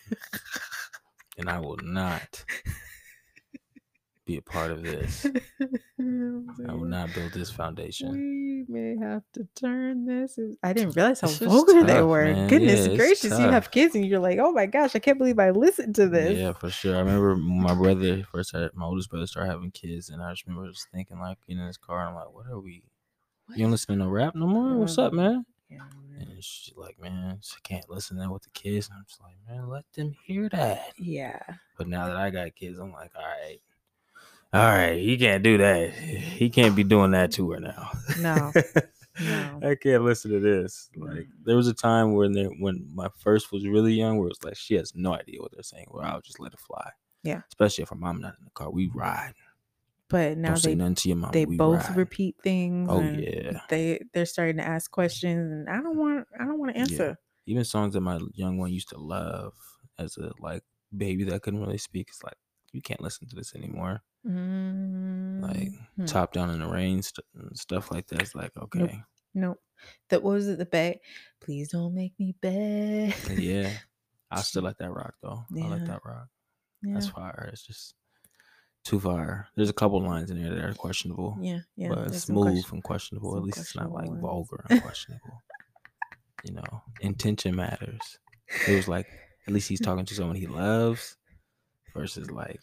[1.38, 2.44] and I will not
[4.30, 5.26] be a part of this.
[6.02, 8.14] Oh, I will not build this foundation.
[8.14, 10.40] We may have to turn this.
[10.64, 12.24] I didn't realize how vulgar they were.
[12.24, 12.48] man.
[12.48, 15.40] Goodness Yeah, gracious, you have kids and you're like, oh my gosh, I can't believe
[15.40, 16.38] I listened to this.
[16.40, 16.96] Yeah, for sure.
[16.96, 20.48] I remember my brother first had my oldest brother started having kids, and I just
[20.48, 22.84] remember just thinking like getting in his car, and I'm like, what are we?
[23.56, 24.78] You don't listen to no rap no more?
[24.78, 25.46] What's up, man?
[25.70, 25.80] Yeah.
[26.18, 28.88] And she's like, man, she can't listen to that with the kids.
[28.88, 30.94] And I'm just like, man, let them hear that.
[30.98, 31.42] Yeah.
[31.78, 33.60] But now that I got kids, I'm like, all right,
[34.54, 35.92] all right, he can't do that.
[35.94, 37.92] He can't be doing that to her now.
[38.20, 38.52] No,
[39.22, 39.60] no.
[39.64, 40.90] I can't listen to this.
[40.96, 44.56] Like there was a time when when my first was really young, where it's like
[44.58, 45.86] she has no idea what they're saying.
[45.90, 46.90] Where I'll just let it fly.
[47.24, 47.42] Yeah.
[47.50, 49.34] Especially if her mom not in the car, we ride.
[50.10, 51.32] But now Don't say they nothing to your mom.
[51.34, 51.98] they we both ride.
[51.98, 52.88] repeat things.
[52.92, 53.60] Oh yeah.
[53.70, 56.82] They they're starting to ask questions and I don't want I don't want to Yeah.
[56.82, 57.20] answer.
[57.46, 59.54] Even songs that my young one used to love
[60.00, 60.64] as a like
[60.96, 62.08] baby that couldn't really speak.
[62.10, 62.38] It's like
[62.72, 64.02] you can't listen to this anymore.
[64.24, 66.08] Like Mhm.
[66.08, 68.22] top down in the rain st- stuff like that.
[68.22, 69.02] It's like okay,
[69.34, 69.60] Nope.
[70.10, 71.00] That was it the beg?
[71.40, 73.14] Please don't make me beg.
[73.38, 73.72] yeah.
[74.32, 75.46] I still like that rock though.
[75.56, 76.28] I like that rock.
[76.84, 76.94] yeah.
[76.96, 77.50] That's fire.
[77.52, 77.96] It's just
[78.84, 79.48] too fire.
[79.56, 81.38] There's a couple lines in there that are questionable.
[81.42, 81.90] Yeah, yeah.
[81.90, 83.38] but some smooth question- and questionable.
[83.38, 84.22] At least it's not like ones.
[84.22, 85.42] vulgar and questionable.
[86.44, 88.20] you know, intention matters.
[88.68, 89.08] It was like
[89.48, 91.18] at least he's talking to someone he loves
[91.94, 92.60] versus like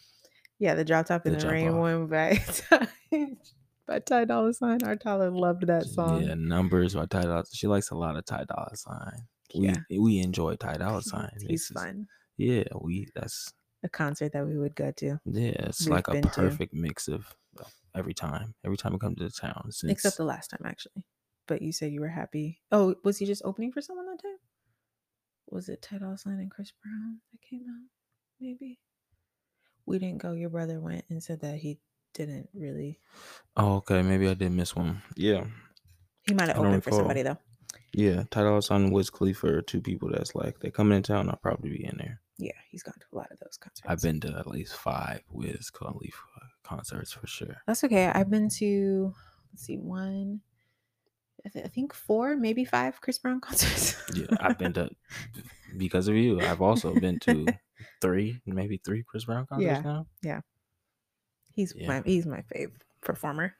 [0.59, 1.75] Yeah, the drop top in The the, rain Off.
[1.75, 2.87] one by Ty,
[3.87, 4.83] by Ty Dolla Sign.
[4.83, 6.23] Our Tyler loved that song.
[6.23, 7.43] yeah numbers by Ty Dolla.
[7.53, 9.27] She likes a lot of Ty Dolla Sign.
[9.55, 9.77] We Yeah.
[9.99, 11.31] we enjoy Ty Dolla Sign.
[11.47, 12.07] He's is- fun.
[12.37, 13.51] Yeah, we that's
[13.83, 15.67] A concert that we would go to, yeah.
[15.69, 16.29] It's We've like a been to.
[16.29, 17.35] perfect mix of
[17.95, 18.53] every time.
[18.65, 21.03] Every time we come to the town, since except the last time actually.
[21.47, 22.59] But you said you were happy.
[22.71, 24.37] Oh, was he just opening for someone that time?
[25.49, 27.87] Was it Ty Dolla Sign and Chris Brown that came out?
[28.41, 28.79] Maybe.
[29.87, 30.33] We didn't go.
[30.33, 31.79] Your brother went and said that he
[32.13, 32.99] didn't really.
[33.55, 35.01] oh okay, maybe I did miss one.
[35.15, 35.45] Yeah,
[36.27, 37.37] He might have opened for somebody though.
[37.93, 38.23] yeah.
[38.29, 41.29] Title and Wiz Khalifa are two people that's like they coming in town.
[41.29, 42.19] I'll probably be in there.
[42.39, 43.81] Yeah, he's gone to a lot of those concerts.
[43.87, 46.17] I've been to at least five Wiz Khalifa
[46.63, 47.57] concerts for sure.
[47.65, 48.07] That's okay.
[48.07, 49.13] I've been to
[49.53, 50.41] let's see, one,
[51.45, 53.95] I, th- I think four, maybe five Chris Brown concerts.
[54.15, 54.89] Yeah, I've been to
[55.77, 56.39] because of you.
[56.41, 57.45] I've also been to
[58.01, 60.03] three, maybe three Chris Brown concerts Yeah.
[60.23, 60.41] now.
[61.53, 61.87] He's Yeah.
[61.87, 62.71] my he's my fave
[63.01, 63.55] performer.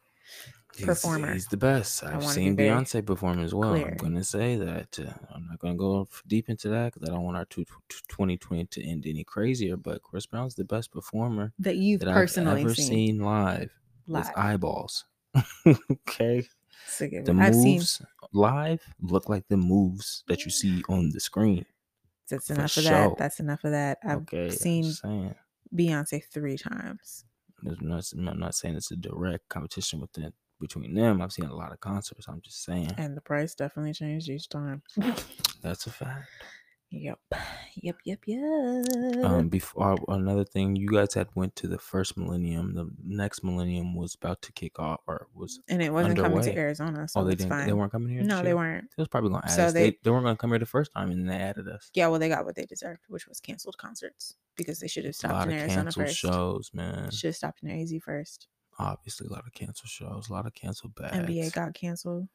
[0.76, 1.34] He's, Performer.
[1.34, 2.04] He's the best.
[2.04, 3.72] I've seen be Beyonce perform as well.
[3.72, 3.88] clear.
[3.88, 5.00] I'm going to say that.
[5.00, 7.66] Uh, I'm not going to go deep into that because I don't want our two,
[8.10, 9.78] 2020 to end any crazier.
[9.78, 13.72] But Chris Brown's the best performer That you've that personally ever seen, seen, live,
[14.08, 14.28] live.
[14.28, 15.06] with eyeballs.
[15.66, 16.46] okay,
[17.00, 17.36] the.
[17.40, 18.02] I've seen moves
[18.34, 21.66] live look like the moves that you see on the screen.
[22.30, 22.90] That's for enough of show.
[22.90, 23.18] that.
[23.18, 24.00] That's enough of that.
[24.04, 24.94] I've okay, seen.
[25.76, 27.26] Beyonce three times.
[27.62, 31.22] There's not, I'm not saying it's a direct competition within between them.
[31.22, 32.28] I've seen a lot of concerts.
[32.28, 34.82] I'm just saying And the price definitely changed each time.
[35.62, 36.28] that's a fact.
[36.90, 37.20] Yep.
[37.82, 39.24] Yep, yep, yep.
[39.26, 42.74] Um, before another thing, you guys had went to the first millennium.
[42.74, 46.56] The next millennium was about to kick off, or was and it wasn't coming to.
[46.56, 47.68] Arizona, so oh they it's didn't fine.
[47.68, 48.24] they weren't coming here.
[48.24, 48.86] no, they weren't.
[48.86, 49.74] It was probably gonna add So us.
[49.74, 51.92] They, they- they weren't gonna come here the first time, and they added us.
[51.94, 55.12] Yeah, well, they got what they deserved, which was canceled concerts because they should have
[55.12, 56.18] a stopped lot in of Arizona canceled first.
[56.18, 57.12] shows, man.
[57.12, 58.48] Should have stopped in AZ first.
[58.80, 61.16] Obviously, a lot of canceled shows, a lot of canceled bags.
[61.18, 62.28] NBA got canceled.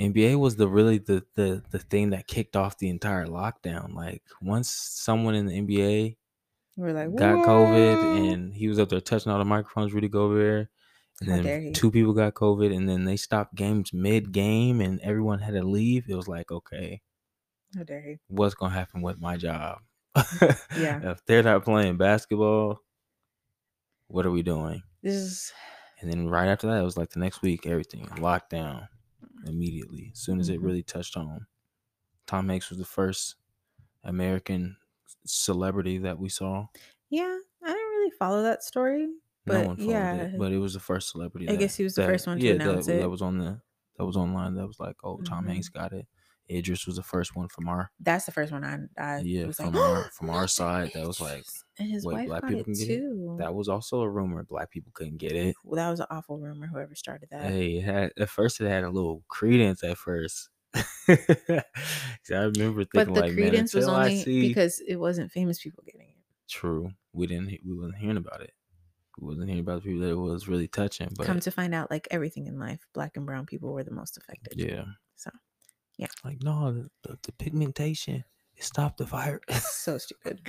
[0.00, 3.94] NBA was the really the the the thing that kicked off the entire lockdown.
[3.94, 6.16] Like once someone in the NBA
[6.76, 10.68] We're like, got COVID and he was up there touching all the microphones, Rudy Gobert.
[11.20, 15.00] And How then two people got COVID and then they stopped games mid game and
[15.00, 16.08] everyone had to leave.
[16.08, 17.02] It was like, okay,
[17.76, 18.18] How dare he?
[18.28, 19.78] what's gonna happen with my job?
[20.76, 21.00] Yeah.
[21.10, 22.80] if they're not playing basketball,
[24.06, 24.84] what are we doing?
[25.02, 25.52] This is
[26.00, 28.86] And then right after that, it was like the next week, everything locked down
[29.48, 30.10] immediately.
[30.12, 30.64] As soon as it Mhm.
[30.64, 31.46] really touched home.
[32.26, 33.36] Tom Hanks was the first
[34.04, 34.76] American
[35.24, 36.66] celebrity that we saw.
[37.10, 37.38] yeah.
[37.62, 39.12] I didn't really follow that story, no
[39.46, 41.48] but one followed yeah, it, but it was the first celebrity.
[41.48, 43.00] I that- guess he was the that- first one to yeah, announce that, it.
[43.00, 43.60] That was on the
[43.96, 44.54] that was online.
[44.54, 45.48] That was like, oh, Tom Mhm.
[45.48, 46.06] Hanks got it.
[46.50, 49.56] Idris was the first one from our that's the first one I I yeah was
[49.56, 50.92] from like, our from our side.
[50.94, 51.44] That was like
[51.78, 52.98] and his wait, wife black people it can get it?
[52.98, 53.36] too.
[53.38, 54.42] that was also a rumor.
[54.44, 55.54] Black people couldn't get it.
[55.64, 56.66] well, that was an awful rumor.
[56.66, 57.50] Whoever started that.
[57.50, 60.48] Hey, it had at first it had a little credence at first.
[61.08, 61.62] I
[62.30, 66.08] remember thinking but the like, credence was only see because it wasn't famous people getting
[66.08, 66.16] it.
[66.48, 66.90] true.
[67.12, 67.58] We didn't.
[67.64, 68.52] We wasn't hearing about it.
[69.18, 71.08] We wasn't hearing about the people that it was really touching.
[71.16, 73.90] But Come to find out, like everything in life, black and brown people were the
[73.90, 74.54] most affected.
[74.58, 74.84] yeah,
[75.98, 76.06] yeah.
[76.24, 78.24] like no, the, the, the pigmentation
[78.56, 79.42] it stopped the virus.
[79.76, 80.40] so stupid.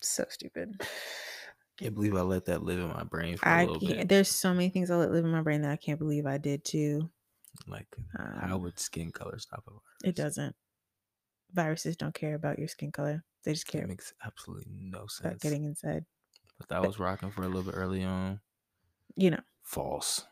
[0.00, 0.80] So stupid.
[1.78, 4.08] Can't believe I let that live in my brain for a I little can't, bit.
[4.08, 6.38] there's so many things I let live in my brain that I can't believe I
[6.38, 7.10] did too.
[7.66, 9.82] Like, how Um, would skin color stop a virus?
[10.04, 10.54] it doesn't.
[11.52, 13.24] Viruses don't care about your skin color.
[13.44, 15.42] They just care That makes absolutely no about sense.
[15.42, 16.04] getting inside.
[16.58, 18.40] but that was rocking for a little bit early on.
[19.16, 20.24] You know, False.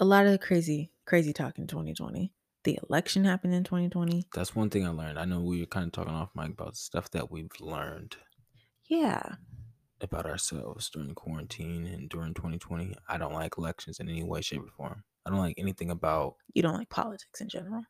[0.00, 2.32] a lot of the crazy, crazy talk in 2020.
[2.64, 4.26] The election happened in 2020.
[4.34, 5.18] That's one thing I learned.
[5.18, 8.16] I know we were kind of talking off mic about stuff that we've learned
[8.88, 9.36] Yeah.
[10.00, 12.94] about ourselves during quarantine and during 2020.
[13.08, 15.04] I don't like elections in any way, shape, or form.
[15.26, 17.84] I don't like anything about You don't like politics in general.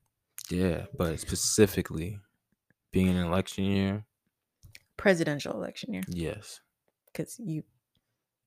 [0.50, 2.18] yeah, but specifically
[2.92, 4.04] being an election year.
[4.96, 6.02] Presidential election year.
[6.08, 6.60] Yes,
[7.06, 7.64] Because you,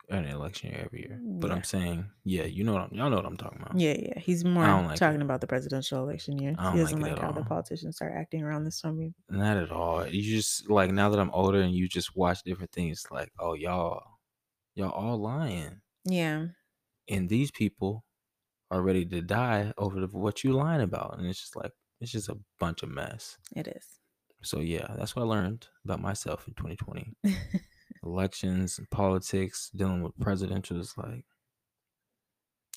[0.09, 1.19] an election year every year.
[1.21, 1.55] But Yeah.
[1.55, 3.79] I'm saying, yeah, you know what I'm, y'all know what I'm talking about.
[3.79, 4.19] yeah, yeah.
[4.19, 5.23] He's more like talking it.
[5.23, 6.55] about the presidential election year.
[6.57, 9.13] I don't He like doesn't like, at how the politicians start acting around this time.
[9.29, 10.07] Not at all.
[10.07, 13.05] You just like now that I'm older and you just watch different things.
[13.11, 14.03] Like, oh y'all,
[14.75, 16.47] y'all all lying, Yeah.
[17.09, 18.03] and these people
[18.71, 22.29] are ready to die over what you lying about, and it's just like it's just
[22.29, 23.37] a bunch of mess.
[23.55, 23.85] It is.
[24.41, 27.13] So yeah, that's what I learned about myself in 2020.
[28.05, 31.25] Elections and politics, dealing with presidential is like,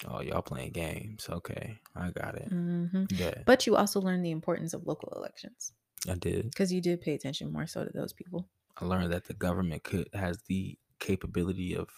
[0.06, 1.28] oh y'all playing games.
[1.30, 2.48] Okay, I got it.
[2.48, 5.72] hmm Yeah, But you also learned the importance of local elections
[6.08, 6.50] I did.
[6.50, 8.48] because you did pay attention more so to those people.
[8.80, 11.88] I learned that the government could has the capability of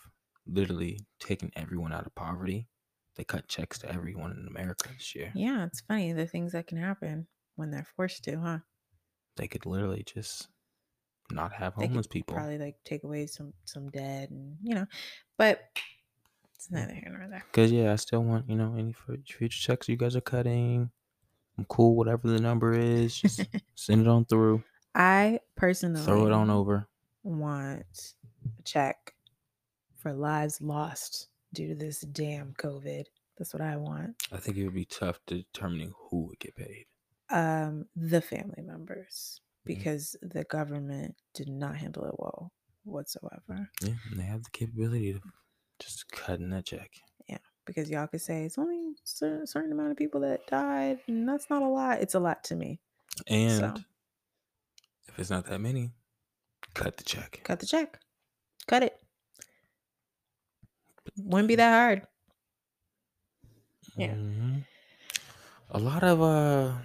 [0.46, 2.68] literally taking everyone out of poverty.
[3.16, 5.30] They cut checks to everyone in America this year.
[5.34, 7.26] Yeah, it's funny the things that can happen
[7.56, 8.58] when they're forced to, huh?
[9.36, 10.48] They could literally just
[11.30, 12.34] not have homeless people.
[12.34, 14.86] Probably like take away some some dead and you know,
[15.38, 15.68] but
[16.54, 17.44] it's neither here nor there.
[17.52, 20.90] Cause yeah, I still want you know any future checks you guys are cutting.
[21.58, 23.18] I'm cool, whatever the number is.
[23.20, 24.62] Just send it on through.
[24.94, 26.88] I personally Throw it on over.
[27.22, 28.14] want
[28.58, 29.14] a check
[29.98, 33.04] for lives lost due to this damn COVID.
[33.36, 34.16] That's what I want.
[34.32, 36.86] I think it would be tough determining who would get paid.
[37.30, 39.40] Um, the family members
[39.74, 39.76] Mhm.
[39.78, 42.52] because the government did not handle it well
[42.84, 43.70] whatsoever.
[43.82, 45.20] Yeah, and they have the capability to
[45.78, 46.90] just cut in that check.
[47.28, 51.28] Yeah, because y'all could say it's only a certain amount of people that died, and
[51.28, 52.00] that's not a lot.
[52.00, 52.80] It's a lot to me.
[53.28, 53.74] And So
[55.08, 55.92] if it's not that many,
[56.74, 57.40] cut the check.
[57.44, 58.00] cut the check,
[58.66, 59.00] cut it.
[61.16, 62.06] Wouldn't be that hard.
[63.96, 64.14] Yeah.
[64.14, 64.64] Mhm.
[65.70, 66.78] A lot of uh,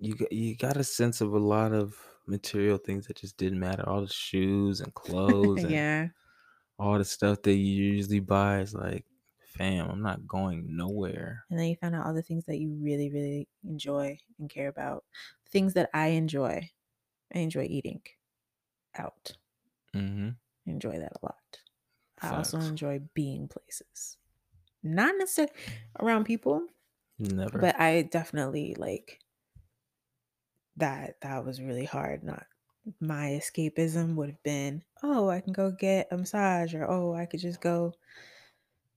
[0.00, 1.96] you got you got a sense of a lot of
[2.26, 3.88] material things that just didn't matter.
[3.88, 6.08] All the shoes and clothes and yeah,
[6.78, 9.04] all the stuff that you usually buy is like,
[9.38, 11.44] fam, I'm not going nowhere.
[11.50, 14.68] and then you found out all the things that you really, really enjoy and care
[14.68, 15.04] about.
[15.50, 16.70] Things that I enjoy.
[17.34, 18.02] I enjoy eating
[18.96, 19.32] out.
[19.94, 20.30] Mm-hmm.
[20.66, 21.60] I enjoy that a lot.
[22.22, 24.18] I also enjoy being places.
[24.82, 25.54] Not necessarily
[26.00, 26.66] around people,
[27.18, 27.58] Never.
[27.58, 29.19] but I definitely like
[30.76, 32.22] that that was really hard.
[32.24, 32.44] Not
[33.00, 37.26] my escapism would have been, oh, I can go get a massage, or oh, I
[37.26, 37.92] could just go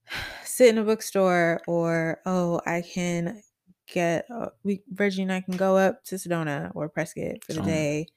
[0.43, 3.41] sit in a bookstore, or oh, I can
[3.87, 7.55] get uh, we Reggie and I can go up to Sedona or Prescott for the
[7.55, 7.73] Something.
[7.73, 8.07] day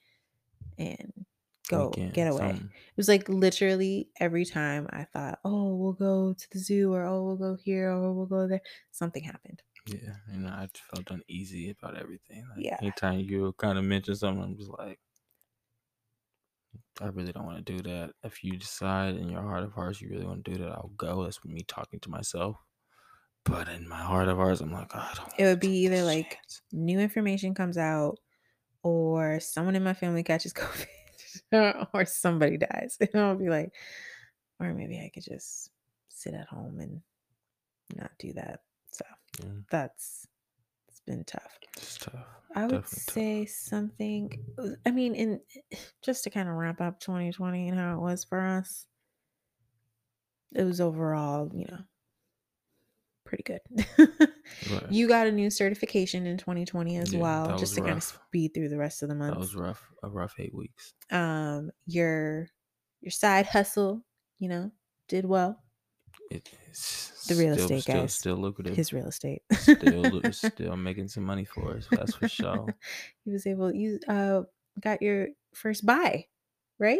[0.77, 1.13] and
[1.69, 2.39] go Weekend, get away.
[2.39, 2.65] something.
[2.65, 7.05] It was like literally every time I thought, oh, we'll go to the zoo, or
[7.05, 8.61] oh, we'll go here, or we'll go there.
[8.91, 9.61] Something happened.
[9.87, 12.45] Yeah, you know, I felt uneasy about everything.
[12.49, 12.77] Like, Yeah.
[12.81, 14.99] Anytime you kind of mention something, I'm just like,
[17.01, 18.11] I really don't want to do that.
[18.23, 20.91] If you decide in your heart of hearts you really want to do that, I'll
[20.97, 21.23] go.
[21.23, 22.57] That's me talking to myself.
[23.45, 25.33] But in my heart of hearts, I'm like, "Oh, I don't.
[25.37, 28.19] It would be either like chance." new information comes out,
[28.83, 30.53] or someone in my family catches
[31.51, 32.97] COVID, or somebody dies.
[33.13, 33.73] And I'll be like,
[34.59, 35.71] or maybe I could just
[36.09, 37.01] sit at home and
[37.95, 38.61] not do that.
[38.91, 39.05] So
[39.43, 40.27] Yeah, that's
[40.89, 41.57] it's been tough.
[41.77, 42.27] it's tough.
[42.55, 43.13] I would Definitely tough.
[43.13, 44.43] say something.
[44.57, 45.41] uh, I mean, in
[46.01, 48.87] just to kind of wrap up 2020 and how it was for us,
[50.55, 51.79] it was overall, you know,
[53.25, 53.61] pretty good.
[54.71, 54.91] Right.
[54.91, 58.53] you got a new certification in 2020 as Yeah, well, just to kind of speed
[58.53, 59.33] through the rest of the month.
[59.33, 59.87] That was rough.
[60.03, 60.93] A rough eight weeks.
[61.11, 62.47] Um, your
[63.01, 64.03] your side hustle,
[64.39, 64.71] you know,
[65.07, 65.63] did well.
[66.29, 68.75] It, it's The real still, estate still, guys, still lucrative.
[68.75, 69.41] His real estate.
[69.51, 71.87] still, still making some money for us.
[71.91, 72.75] That's for sure.
[73.25, 73.73] he was able.
[73.73, 74.41] You uh
[74.79, 76.25] got your first buy,
[76.79, 76.99] right?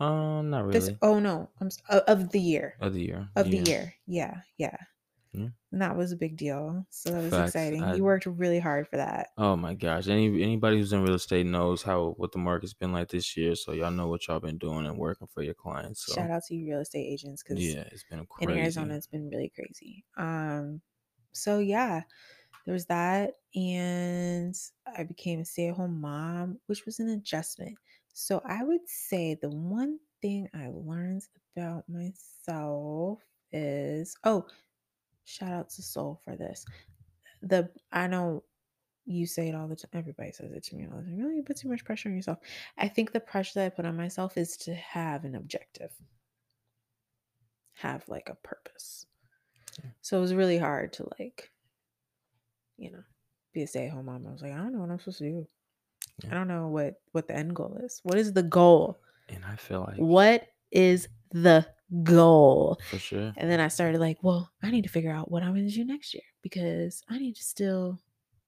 [0.00, 0.98] Um, not This really.
[1.02, 2.74] oh no, I'm of the year.
[2.80, 3.28] Of the year.
[3.36, 3.60] Of yeah.
[3.62, 3.94] the year.
[4.06, 4.76] Yeah, yeah.
[5.34, 5.48] Yeah.
[5.72, 6.86] And that was a big deal.
[6.90, 7.50] So that was Facts.
[7.50, 7.82] exciting.
[7.82, 9.28] I- you worked really hard for that.
[9.36, 10.06] Oh my gosh!
[10.06, 13.56] Any anybody who's in real estate knows how what the market's been like this year.
[13.56, 16.06] So y'all know what y'all been doing and working for your clients.
[16.06, 18.50] So Shout out to you real estate agents because yeah, it's been in.
[18.50, 20.04] Arizona it's been really crazy.
[20.16, 20.80] Um
[21.32, 22.02] so yeah,
[22.64, 24.54] there was that and
[24.96, 27.76] I became a stay-at-home mom, which was an adjustment.
[28.12, 31.22] So I would say the one thing I learned
[31.56, 33.20] about myself
[33.52, 34.46] is oh,
[35.24, 36.64] shout out to Soul for this.
[37.42, 38.44] The I know
[39.06, 39.90] you say it all the time.
[39.92, 41.18] Everybody says it to me all the time.
[41.18, 42.38] Really, you put too much pressure on yourself.
[42.78, 45.92] I think the pressure that I put on myself is to have an objective,
[47.74, 49.06] have like a purpose.
[49.82, 49.90] Yeah.
[50.00, 51.50] So it was really hard to like,
[52.78, 53.02] you know,
[53.52, 54.26] be a stay-at-home mom.
[54.26, 55.46] I was like, I don't know what I'm supposed to do.
[56.30, 58.00] I don't know what what the end goal is.
[58.04, 59.00] What is the goal?
[59.28, 61.66] And I feel like What is the
[62.02, 62.80] goal?
[62.90, 63.32] for sure.
[63.36, 65.74] And then I started like, well, I need to figure out what I'm going to
[65.74, 67.98] do next year because I need to still,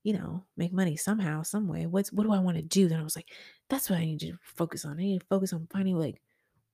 [0.02, 1.86] you know, make money somehow, some way.
[1.86, 2.88] What's what do I want to do?
[2.88, 3.28] Then I was like,
[3.68, 4.98] that's what I need to focus on.
[4.98, 6.20] I need to focus on finding like,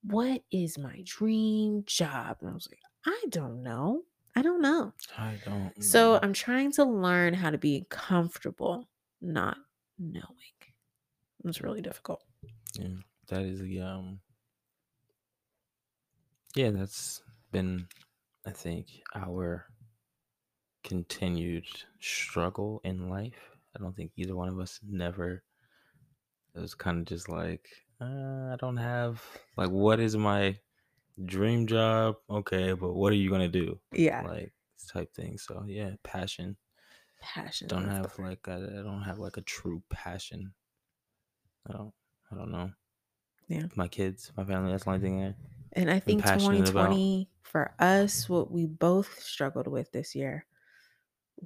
[0.04, 2.38] what is my dream job?
[2.40, 4.02] And I was like, I don't know.
[4.34, 4.92] I don't know.
[5.18, 5.82] I don't.
[5.82, 6.18] So.
[6.22, 8.88] I'm trying to learn how to be comfortable,
[9.20, 9.58] not
[9.98, 10.24] knowing.
[11.44, 12.22] It's really difficult.
[12.74, 12.88] Yeah,
[13.28, 14.20] that is the um.
[16.54, 17.86] Yeah, that's been,
[18.46, 19.66] I think, our
[20.84, 21.64] continued
[22.00, 23.56] struggle in life.
[23.74, 25.42] I don't think either one of us never.
[26.54, 27.66] It was kind of just like
[28.00, 29.22] uh, I don't have
[29.56, 30.58] like what is my
[31.24, 32.16] dream job?
[32.28, 33.80] Okay, but what are you gonna do?
[33.92, 34.22] Yeah.
[34.26, 34.52] Like
[34.92, 35.38] type thing.
[35.38, 36.56] So yeah, passion.
[37.22, 37.68] Passion.
[37.68, 40.52] Don't have like a, I don't have like a true passion.
[41.66, 41.92] I don't.
[42.30, 42.70] I don't know.
[43.48, 43.66] Yeah.
[43.76, 44.72] My kids, my family.
[44.72, 45.22] That's the only thing.
[45.22, 45.34] I,
[45.72, 47.02] And I think passionate about.
[47.02, 50.46] 2020 for us, what we both struggled with this year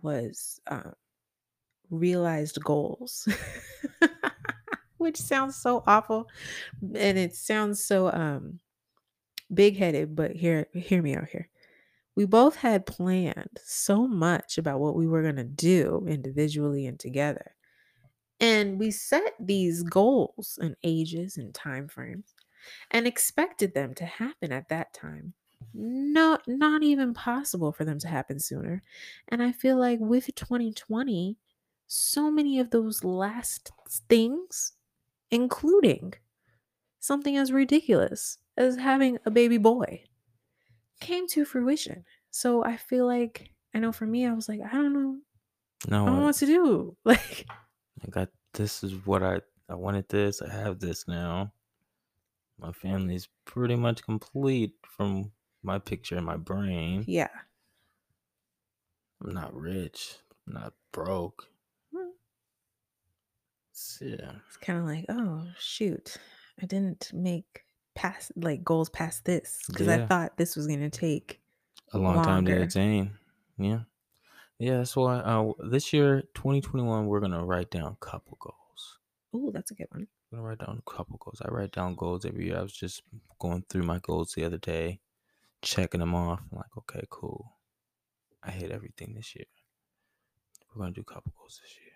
[0.03, 0.95] was um,
[1.91, 3.29] realized goals,
[4.99, 6.29] which sounds so awful,
[6.83, 8.61] and it sounds so um,
[9.55, 10.17] big headed.
[10.17, 11.49] But hear hear me out here.
[12.17, 17.55] We both had planned so much about what we were gonna do individually and together,
[18.41, 22.36] and we set these goals and ages and time frames,
[22.91, 25.35] and expected them to happen at that time.
[25.75, 28.83] no not even possible for them to happen sooner.
[29.29, 31.37] And I feel like with 2020,
[31.87, 33.71] so many of those last
[34.09, 34.73] things,
[35.31, 36.15] including
[37.01, 40.05] something as ridiculous as having a baby boy,
[41.01, 42.05] came to fruition.
[42.31, 45.19] So I feel like I know for me, I was like, I don't know,
[45.89, 46.97] No, I don't know what to do.
[47.05, 47.47] Like,
[48.05, 50.43] I got this is what I I wanted this.
[50.43, 51.53] I have this now.
[52.59, 55.33] My family's pretty much complete from
[55.63, 57.05] my picture in my brain.
[57.07, 57.29] yeah.
[59.23, 60.17] I'm not rich.
[60.47, 61.49] I'm not broke.
[61.95, 62.11] Hmm.
[64.01, 64.33] Yeah.
[64.47, 66.17] It's kind of like, oh shoot,
[66.63, 71.41] I didn't make past like goals past this because I thought this was gonna take.
[71.93, 72.65] A long time to Longer.
[72.65, 73.13] attain.
[73.59, 73.81] Yeah.
[74.59, 78.99] Yeah, that's why uh, this year, 2021, we're gonna write down couple goals.
[79.33, 80.09] Oh, that's a good one.
[80.33, 81.41] I'm gonna write down a couple goals.
[81.45, 82.59] I write down goals every year.
[82.59, 83.03] I was just
[83.39, 85.01] going through my goals the other day,
[85.63, 86.41] checking them off.
[86.51, 87.53] I'm like, okay, cool.
[88.43, 89.45] I hit everything this year.
[90.75, 91.93] We're gonna do a couple goals this year.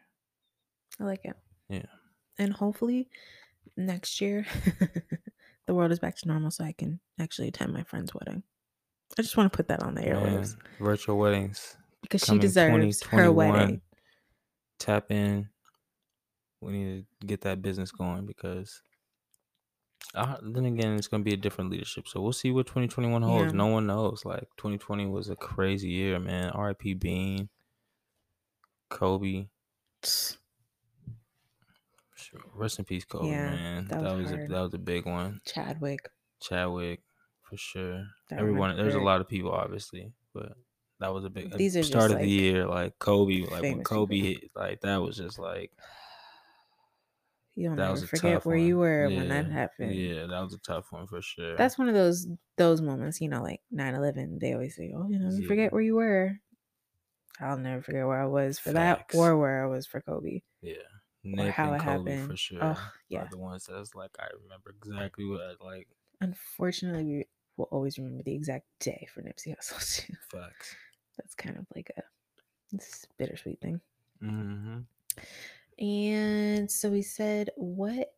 [1.01, 1.37] I like it.
[1.69, 1.91] Yeah.
[2.39, 3.09] And hopefully
[3.77, 4.47] next year
[5.67, 8.43] the world is back to normal so I can actually attend my friend's wedding.
[9.19, 11.77] I just want to put that on the airwaves Man, virtual weddings.
[12.03, 13.81] because she deserves her wedding.
[14.79, 15.49] Tap in.
[16.61, 18.83] We need to get that business going because
[20.15, 22.09] uh, then again, it's going to be a different leadership.
[22.09, 23.53] So we'll see what 2021 holds.
[23.53, 23.57] Yeah.
[23.57, 24.25] No one knows.
[24.25, 26.51] Like 2020 was a crazy year, man.
[26.51, 26.95] R.I.P.
[26.95, 27.49] Bean,
[28.89, 29.47] Kobe.
[32.55, 33.87] Rest in peace, Kobe, Yeah, man.
[33.89, 35.41] that That, was was, a, that was a big one.
[35.47, 36.11] Chadwick.
[36.41, 37.03] Chadwick,
[37.43, 38.05] for sure.
[38.29, 40.53] that Everyone, one there's a lot of people, obviously, but
[41.01, 42.67] that was a big These are start of the year.
[42.67, 44.41] Like Kobe, like when Kobe people.
[44.43, 45.73] hit, like that was just like
[47.57, 48.87] You'll that never forget where you one.
[48.87, 49.95] were when that happened.
[49.95, 51.57] Yeah, that was a tough one for sure.
[51.57, 54.39] That's one of those those moments, you know, like 9-11.
[54.41, 55.49] They always say, Oh, you know, you Yeah.
[55.49, 56.39] forget where you were.
[57.41, 59.15] I'll never forget where I was for Facts.
[59.15, 60.43] that or where I was for Kobe.
[60.63, 60.75] yeah.
[61.23, 62.39] Nick how it Kobe for happened.
[62.39, 62.63] sure.
[62.63, 63.27] Ugh, Are yeah.
[63.31, 65.89] the ones that's like I remember exactly what I like
[66.23, 67.25] Unfortunately, we
[67.57, 70.15] will always remember the exact day for Nipsey Hussle too.
[70.31, 70.77] facts.
[71.19, 72.03] That's kind of like a
[72.73, 73.81] it's a bittersweet thing.
[74.23, 74.79] Mm-hmm.
[75.81, 78.13] And so we said, what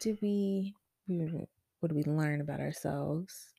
[0.00, 0.74] did we,
[1.06, 3.50] what did we learn about ourselves?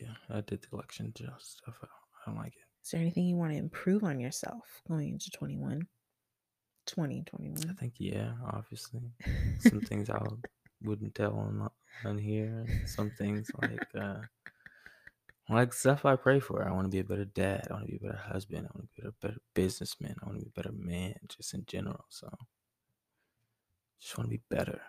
[0.00, 1.74] Yeah, I did the election just stuff.
[1.82, 2.66] I don't, I don't like it.
[2.82, 5.86] Is there anything you want to improve on yourself going into 21?
[6.86, 7.56] 2021.
[7.68, 9.02] I think yeah, obviously.
[9.60, 10.18] Some things I
[10.82, 11.68] wouldn't tell on
[12.04, 12.64] on here.
[12.86, 14.20] Some things like uh
[15.48, 16.66] like stuff I pray for.
[16.66, 17.68] I want to be a better dad.
[17.70, 18.66] I want to be a better husband.
[18.66, 20.16] I want to be a better businessman.
[20.20, 22.04] I want to be a better man, just in general.
[22.08, 22.28] So
[24.00, 24.80] just want to be better.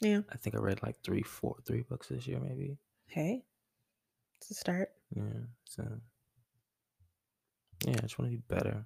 [0.00, 0.20] Yeah.
[0.30, 2.78] I think I read like three, four, three books this year, maybe.
[3.06, 3.44] Hey,
[4.40, 4.90] it's a start.
[5.14, 5.22] Yeah.
[5.64, 5.84] So
[7.86, 8.84] yeah, I just want to be better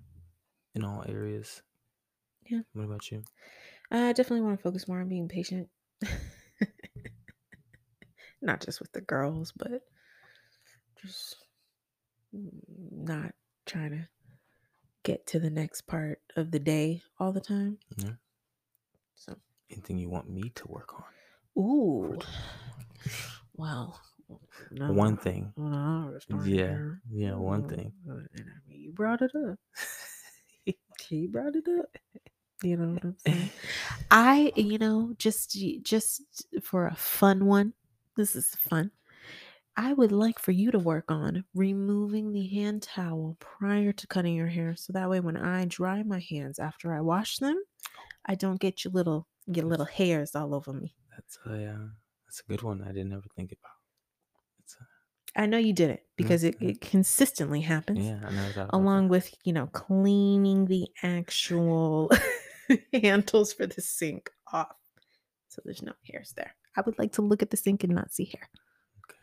[0.74, 1.62] in all areas.
[2.48, 2.60] Yeah.
[2.72, 3.22] What about you?
[3.90, 5.68] I definitely want to focus more on being patient.
[8.42, 9.82] Not just with the girls, but
[11.02, 11.36] just
[12.90, 13.34] not
[13.66, 14.08] trying to
[15.04, 17.78] get to the next part of the day all the time.
[17.96, 18.12] Yeah.
[19.16, 19.36] So,
[19.70, 21.04] Anything you want me to work on?
[21.62, 22.18] ooh,
[23.54, 24.00] well,
[24.70, 25.52] no, One thing.
[25.56, 26.78] no, I was not Yeah,
[27.10, 27.92] yeah, one thing.
[28.06, 29.58] And I mean, you brought it up.
[31.08, 31.86] he brought it up.
[32.62, 33.50] You know what I'm saying?
[34.10, 37.74] I, you know, just just for a fun one.
[38.16, 38.90] This is fun.
[39.76, 44.34] I would like for you to work on removing the hand towel prior to cutting
[44.34, 47.56] your hair, so that way when I dry my hands after I wash them,
[48.26, 50.94] I don't get your little your little hairs all over me.
[51.10, 51.88] That's a uh,
[52.26, 52.82] that's a good one.
[52.82, 53.70] I didn't ever think about.
[55.34, 56.68] I know you did it because it, Mhm.
[56.70, 58.00] it consistently happens.
[58.06, 62.10] yeah, I never thought about along with you know cleaning the actual
[62.92, 64.76] handles for the sink off
[65.48, 68.12] so there's no hairs there i would like to look at the sink and not
[68.12, 68.48] see hair
[69.04, 69.18] Okay.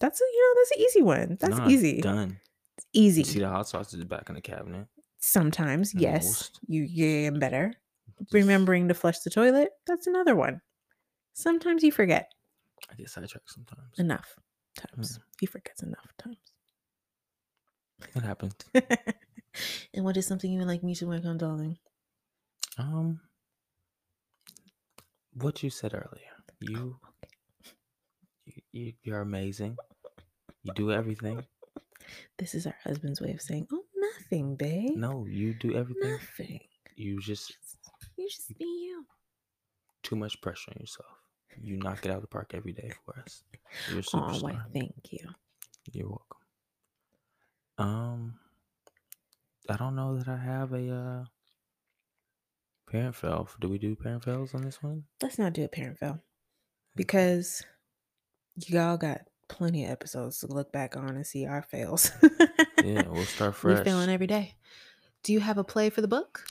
[0.00, 2.38] That's a you know that's an easy one that's No, easy Done.
[2.76, 4.86] It's easy You see the hot sauce is back in the cabinet.
[5.18, 6.60] sometimes yes Most.
[6.66, 7.72] you getting better
[8.18, 10.60] Just- remembering to flush the toilet that's another one
[11.34, 12.30] sometimes you forget
[12.90, 13.98] I get sidetracked sometimes.
[13.98, 14.34] enough
[14.76, 16.36] times he forgets enough times
[18.14, 18.54] It happens.
[19.94, 21.78] and what is something you would like me to work on darling
[22.76, 23.20] Um,
[25.32, 26.32] what you said earlier.
[26.60, 26.98] You, you,
[28.74, 29.76] you you're amazing.
[30.64, 31.44] You do everything.
[32.38, 34.96] This is our husband's way of saying, "Oh, nothing, babe.
[34.96, 36.10] No, you do everything.
[36.12, 36.60] nothing.
[36.96, 37.56] You just
[38.16, 39.06] You just be you."
[40.02, 41.08] too much pressure on yourself.
[41.62, 43.42] You knock it out of the park every day for us.
[43.88, 44.42] You're a Oh, superstar.
[44.42, 45.28] why, thank you.
[45.92, 46.40] You're welcome.
[47.78, 48.38] Um,
[49.70, 51.24] I don't know that I have a uh
[52.90, 53.48] parent fail.
[53.60, 55.04] Do we do parent fails on this one?
[55.22, 56.20] Let's not do a parent fail
[56.96, 57.64] because
[58.56, 62.10] y'all got plenty of episodes to look back on and see our fails.
[62.82, 63.70] Yeah, we'll start fresh.
[63.70, 63.84] we fresh.
[63.84, 64.54] failing every day.
[65.22, 66.44] Do you have a play for the book?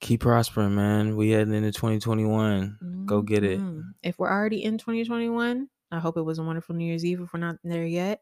[0.00, 1.16] Keep prospering, man.
[1.16, 3.04] We heading into 2021.
[3.06, 3.60] Go get it.
[3.60, 3.82] Mhm.
[4.02, 7.20] If we're already in 2021, I hope it was a wonderful New Year's Eve.
[7.20, 8.20] If we're not there yet,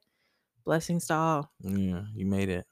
[0.65, 1.53] blessings to all.
[1.61, 2.67] Yeah, you made it.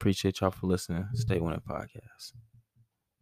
[0.00, 1.06] Appreciate y'all for listening.
[1.14, 2.32] Stay Winning Podcast.